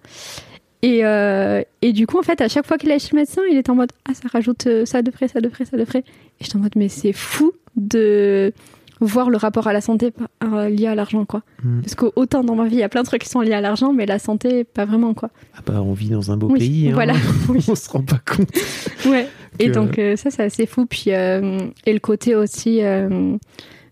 [0.82, 3.42] Et, euh, et du coup, en fait, à chaque fois qu'il allait chez le médecin,
[3.52, 5.78] il était en mode Ah, ça rajoute euh, ça de frais, ça de frais, ça
[5.78, 6.04] de frais.
[6.40, 8.54] Et j'étais en mode Mais c'est fou de
[9.02, 10.12] voir le rapport à la santé
[10.44, 11.42] euh, lié à l'argent, quoi.
[11.64, 11.82] Mm.
[11.82, 13.62] Parce qu'autant dans ma vie, il y a plein de trucs qui sont liés à
[13.62, 15.30] l'argent, mais la santé, pas vraiment, quoi.
[15.56, 16.90] Ah bah, on vit dans un beau Oui, pays.
[16.90, 16.94] hein.
[16.94, 17.14] voilà.
[17.50, 17.66] Oui.
[17.70, 18.50] on se rend pas compte.
[19.10, 19.28] Ouais.
[19.60, 20.86] Et donc, euh, ça, c'est assez fou.
[20.86, 23.36] Puis, euh, et le côté aussi, euh,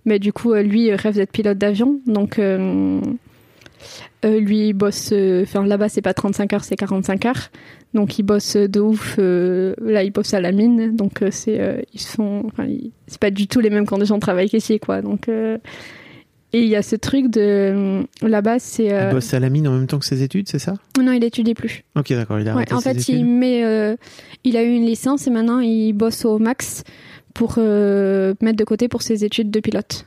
[0.05, 1.99] mais du coup, lui rêve d'être pilote d'avion.
[2.05, 2.39] Donc,
[4.23, 7.49] lui, bosse, enfin, là-bas, c'est pas 35 heures, c'est 45 heures.
[7.93, 9.15] Donc, il bosse de ouf.
[9.17, 10.95] euh, là, il bosse à la mine.
[10.95, 14.15] Donc, euh, c'est, euh, ils sont, enfin, ils- c'est pas du tout les mêmes conditions
[14.15, 15.01] de travail qu'ici, quoi.
[15.01, 15.59] Donc, et
[16.61, 18.85] il y a ce truc de, là-bas, c'est.
[18.87, 20.75] Il bosse à la mine en même temps que ses études, c'est ça?
[21.01, 21.83] Non, il étudie plus.
[21.95, 23.97] Ok, d'accord, il a Ouais, en ses fait, il met,
[24.43, 26.83] il a eu une licence et maintenant il bosse au max
[27.33, 30.05] pour mettre de côté pour ses études de pilote.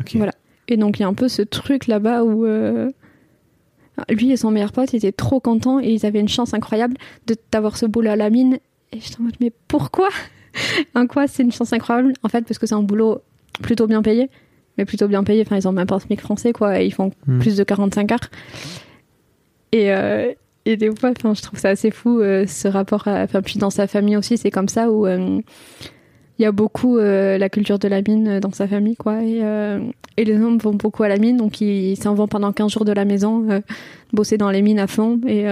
[0.00, 0.12] Ok.
[0.16, 0.32] voilà.
[0.68, 2.46] Et donc il y a un peu ce truc là-bas où
[4.10, 7.36] lui et son meilleur pote étaient trop contents et ils avaient une chance incroyable de
[7.52, 8.58] d'avoir ce boulot à la mine.
[8.92, 10.08] Et j'étais en mode mais pourquoi
[10.94, 12.12] En quoi c'est une chance incroyable?
[12.22, 13.22] En fait parce que c'est un boulot
[13.62, 14.30] plutôt bien payé,
[14.78, 15.42] mais plutôt bien payé.
[15.42, 16.80] Enfin ils ont même pas un SMIC français quoi.
[16.80, 17.38] Et ils font Hmm.
[17.40, 18.30] plus de 45 heures.
[19.72, 20.32] Et euh,
[20.68, 23.06] et des fois, enfin, je trouve ça assez fou euh, ce rapport.
[23.06, 25.40] À, enfin, puis dans sa famille aussi, c'est comme ça où euh,
[26.38, 29.22] il y a beaucoup euh, la culture de la mine euh, dans sa famille, quoi.
[29.22, 29.80] Et, euh,
[30.16, 32.84] et les hommes vont beaucoup à la mine, donc ils s'en vont pendant 15 jours
[32.84, 33.62] de la maison,
[34.12, 35.20] bosser dans les mines à fond.
[35.26, 35.44] Et,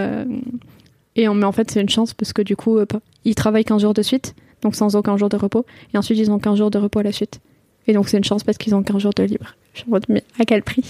[1.17, 2.79] mais en fait, c'est une chance parce que du coup,
[3.25, 5.67] ils travaillent 15 jours de suite, donc sans aucun jour de repos.
[5.93, 7.41] Et ensuite, ils ont 15 jours de repos à la suite.
[7.87, 9.55] Et donc, c'est une chance parce qu'ils ont 15 jours de libre.
[9.75, 10.85] Je en mode, mais à quel prix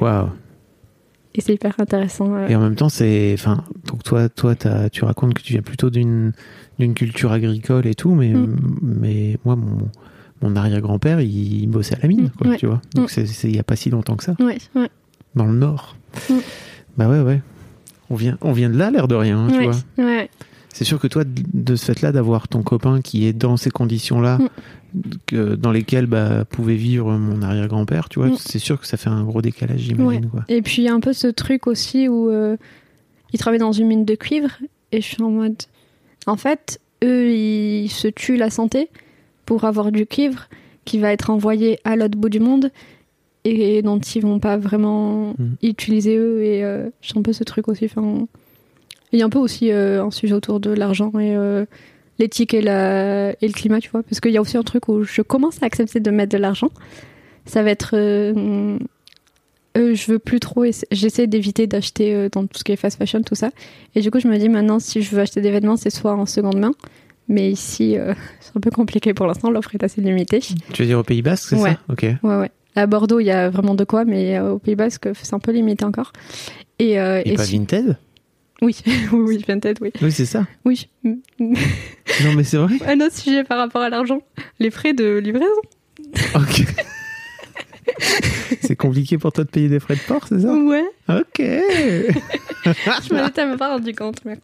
[0.00, 0.28] Waouh.
[1.34, 2.34] Et c'est hyper intéressant.
[2.34, 2.48] euh.
[2.48, 3.32] Et en même temps, c'est.
[3.34, 4.54] Enfin, donc toi, toi
[4.90, 6.32] tu racontes que tu viens plutôt d'une
[6.78, 8.56] d'une culture agricole et tout, mais, Mm.
[8.82, 9.88] mais moi, mon,
[10.42, 12.56] mon arrière-grand-père, il, bossait à la mine, quoi, ouais.
[12.56, 12.80] tu vois.
[12.94, 13.26] Donc, Mm.
[13.26, 14.88] c'est il n'y a pas si longtemps que ça, Ouais, ouais.
[15.34, 15.96] dans le Nord.
[16.30, 16.34] Mm.
[16.96, 17.42] Bah ouais, ouais.
[18.10, 19.74] On vient, on vient de là, l'air de rien, hein, tu vois.
[20.04, 20.30] ouais.
[20.72, 24.38] C'est sûr que toi, de- ce fait-là, d'avoir ton copain qui est dans ces conditions-là,
[24.38, 25.00] Mm.
[25.26, 28.36] que- dans lesquelles bah, pouvait vivre mon arrière-grand-père, tu vois, Mm.
[28.38, 30.30] c'est sûr que ça fait un gros décalage, j'imagine.
[30.48, 32.56] Et puis il y a un peu ce truc aussi où euh,
[33.32, 34.50] ils travaillent dans une mine de cuivre
[34.92, 35.56] et je suis en mode.
[36.26, 38.88] En fait, eux, ils se tuent la santé
[39.46, 40.48] pour avoir du cuivre
[40.84, 42.70] qui va être envoyé à l'autre bout du monde
[43.44, 45.54] et dont ils vont pas vraiment Mm.
[45.62, 46.42] utiliser eux.
[46.42, 47.86] Et euh, j'ai un peu ce truc aussi.
[47.86, 48.26] Enfin,
[49.12, 51.64] il y a un peu aussi euh, un sujet autour de l'argent et euh,
[52.18, 54.02] l'éthique et, la, et le climat, tu vois.
[54.02, 56.38] Parce qu'il y a aussi un truc où je commence à accepter de mettre de
[56.38, 56.70] l'argent.
[57.46, 57.90] Ça va être.
[57.94, 58.78] euh,
[59.76, 60.64] euh, je veux plus trop.
[60.64, 63.50] essa- J'essaie d'éviter d'acheter euh, dans tout ce qui est fast fashion, tout ça.
[63.94, 66.14] Et du coup, je me dis maintenant, si je veux acheter des vêtements, c'est soit
[66.14, 66.72] en seconde main.
[67.28, 67.96] Mais ici,
[68.40, 69.50] c'est un peu compliqué pour l'instant.
[69.50, 70.40] L'offre est assez limitée.
[70.72, 71.72] Tu veux dire au Pays Basque, c'est Ouais.
[71.72, 72.02] ça Ok.
[72.22, 72.50] Ouais, ouais.
[72.74, 75.52] À Bordeaux, il y a vraiment de quoi, mais au Pays Basque, c'est un peu
[75.52, 76.12] limité encore.
[76.78, 77.96] Et, euh, Et, pas si- Vinted?
[78.62, 79.92] Oui, oui, oui, Vinted, oui.
[80.02, 80.46] Oui, c'est ça.
[80.64, 80.88] Oui.
[82.24, 82.74] Non, mais c'est vrai.
[82.86, 84.20] Un autre sujet par rapport à l'argent.
[84.58, 85.46] Les frais de livraison.
[86.34, 86.64] Ok.
[88.60, 90.52] c'est compliqué pour toi de payer des frais de port, c'est ça?
[90.54, 90.84] Ouais.
[91.08, 91.38] Ok.
[91.38, 94.20] Je m'en étais même pas rendu compte.
[94.24, 94.38] Ouais.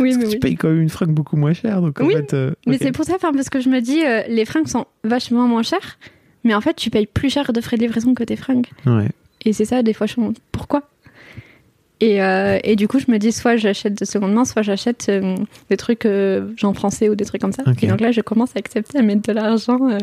[0.00, 0.38] Oui, mais tu oui.
[0.38, 2.34] payes quand même une fringue beaucoup moins chère, donc en Oui, fait.
[2.34, 5.46] euh, Mais c'est pour ça, parce que je me dis, euh, les fringues sont vachement
[5.46, 5.98] moins chères,
[6.44, 8.66] mais en fait, tu payes plus cher de frais de livraison que tes fringues.
[8.86, 9.08] Ouais.
[9.44, 10.82] Et c'est ça, des fois, je me demande pourquoi
[12.00, 15.06] et, euh, et du coup, je me dis, soit j'achète de seconde main, soit j'achète
[15.08, 15.34] euh,
[15.70, 17.62] des trucs euh, genre français ou des trucs comme ça.
[17.82, 19.98] Et donc là, je commence à accepter à mettre de l'argent, euh,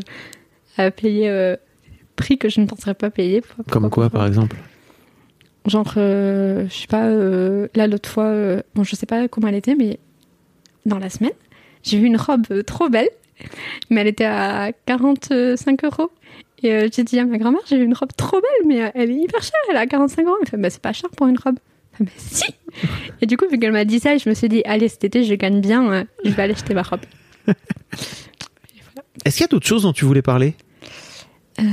[0.78, 1.56] à payer
[2.16, 3.42] prix que je ne penserais pas payer.
[3.42, 4.58] Pourquoi- Comme pourquoi quoi, par exemple?
[5.68, 8.34] Genre, je sais pas, là l'autre fois,
[8.76, 10.00] bon, je sais pas comment elle était, mais
[10.86, 11.32] dans la semaine,
[11.84, 13.10] j'ai vu une robe trop belle,
[13.90, 16.12] mais elle était à 45 euros.
[16.64, 19.16] Et j'ai dit à ma grand-mère, j'ai vu une robe trop belle, mais elle est
[19.16, 20.36] hyper chère, elle est à 45 euros.
[20.42, 21.58] Elle fait, bah c'est pas cher pour une robe.
[22.00, 22.44] Ah, si
[23.22, 25.24] Et du coup, vu qu'elle m'a dit ça, je me suis dit, allez, cet été,
[25.24, 27.02] je gagne bien, euh, je vais aller acheter ma robe.
[29.26, 30.56] Est-ce qu'il y a d'autres choses dont tu voulais parler?
[31.60, 31.64] Euh,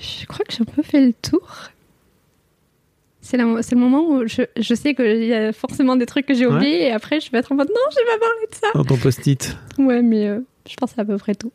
[0.00, 1.48] je crois que j'ai un peu fait le tour.
[3.20, 6.46] C'est le moment où je, je sais qu'il y a forcément des trucs que j'ai
[6.46, 6.54] Ouais.
[6.54, 8.66] oubliés et après je vais être en mode non, j'ai pas parlé de ça.
[8.74, 11.50] dans ton post-it Ouais, mais euh, je pense c'est à peu près tout.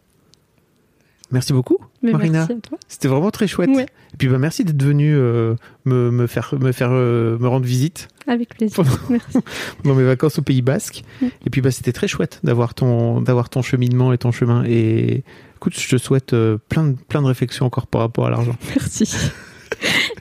[1.31, 2.47] Merci beaucoup, Mais Marina.
[2.87, 3.69] C'était vraiment très chouette.
[3.69, 3.83] Ouais.
[4.13, 5.53] Et puis bah, merci d'être venu euh,
[5.85, 8.75] me, me faire me faire euh, me rendre visite Avec plaisir.
[8.75, 9.37] Pendant- Merci.
[9.83, 11.03] dans mes vacances au Pays Basque.
[11.45, 14.63] Et puis bah c'était très chouette d'avoir ton d'avoir ton cheminement et ton chemin.
[14.65, 15.23] Et
[15.57, 18.55] écoute, je te souhaite euh, plein de plein de réflexions encore par rapport à l'argent.
[18.75, 19.05] Merci.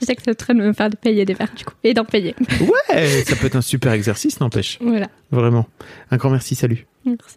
[0.00, 1.72] Je sais que c'est en train de me faire de payer des verres du coup.
[1.82, 2.34] Et d'en payer.
[2.60, 4.78] Ouais, ça peut être un super exercice, n'empêche.
[4.82, 5.08] Voilà.
[5.30, 5.66] Vraiment.
[6.10, 6.86] Un grand merci, salut.
[7.06, 7.36] Merci.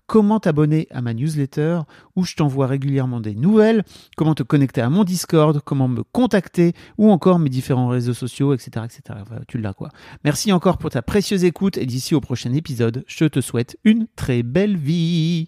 [0.11, 1.79] comment t'abonner à ma newsletter
[2.17, 3.85] où je t'envoie régulièrement des nouvelles,
[4.17, 8.53] comment te connecter à mon Discord, comment me contacter ou encore mes différents réseaux sociaux,
[8.53, 8.71] etc.
[8.83, 9.19] etc.
[9.47, 9.87] Tu l'as quoi.
[10.25, 14.05] Merci encore pour ta précieuse écoute et d'ici au prochain épisode, je te souhaite une
[14.17, 15.47] très belle vie.